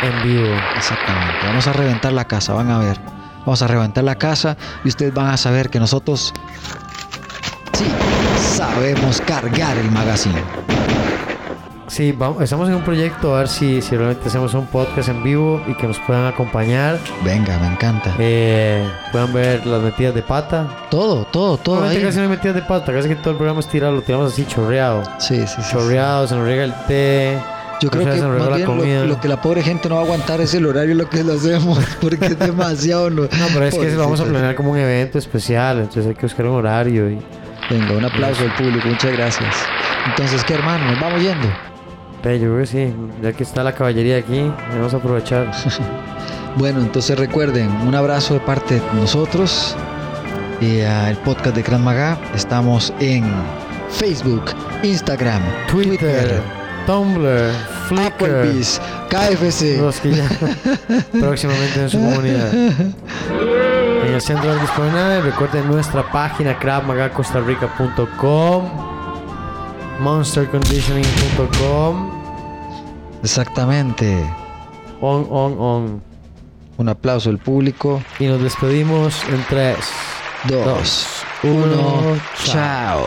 [0.00, 0.54] en vivo.
[0.76, 1.44] Exactamente.
[1.44, 3.00] Vamos a reventar la casa, van a ver.
[3.40, 6.32] Vamos a reventar la casa y ustedes van a saber que nosotros
[7.72, 7.84] sí
[8.58, 10.42] sabemos cargar el magazine.
[11.86, 15.22] Sí, vamos, estamos en un proyecto a ver si, si realmente hacemos un podcast en
[15.22, 16.98] vivo y que nos puedan acompañar.
[17.24, 18.12] Venga, me encanta.
[18.18, 20.66] Eh, puedan ver las metidas de pata.
[20.90, 22.02] Todo, todo, todo ahí.
[22.02, 24.32] casi no hay metidas de pata, casi que todo el programa es tirado, lo tiramos
[24.32, 25.04] así chorreado.
[25.20, 25.62] Sí, sí, sí.
[25.62, 25.70] sí.
[25.70, 27.38] Chorreado, se nos riega el té,
[27.80, 30.40] Yo creo que más bien lo, lo que la pobre gente no va a aguantar
[30.40, 33.08] es el horario lo que lo hacemos, porque es demasiado.
[33.08, 36.22] No, pero es que lo vamos a planear como un evento especial, entonces hay que
[36.22, 37.20] buscar un horario y...
[37.70, 39.54] Venga, un aplauso al público, muchas gracias.
[40.06, 40.86] Entonces, ¿qué hermano?
[40.90, 41.48] Nos vamos yendo.
[42.22, 45.50] Ve, yo creo que sí, ya que está la caballería aquí, vamos a aprovechar.
[46.56, 49.76] Bueno, entonces recuerden, un abrazo de parte de nosotros
[50.60, 52.18] y el podcast de Gran Maga.
[52.34, 53.24] Estamos en
[53.90, 54.46] Facebook,
[54.82, 55.40] Instagram,
[55.70, 56.42] Twitter,
[56.84, 57.52] Tumblr,
[57.86, 59.78] Flickr, Applebee's, KFC.
[59.78, 60.28] los que ya
[61.20, 62.50] próximamente en su comunidad.
[64.20, 68.64] Centro de disponibilidad, recuerden nuestra página cravmagacostarrica.com,
[70.00, 72.10] monsterconditioning.com,
[73.22, 74.24] Exactamente.
[75.00, 76.02] on, on, on.
[76.78, 78.00] Un aplauso al público.
[78.20, 79.76] Y nos despedimos en 3,
[80.48, 81.06] Dos, Dos,
[81.42, 83.04] uno, uno, chao.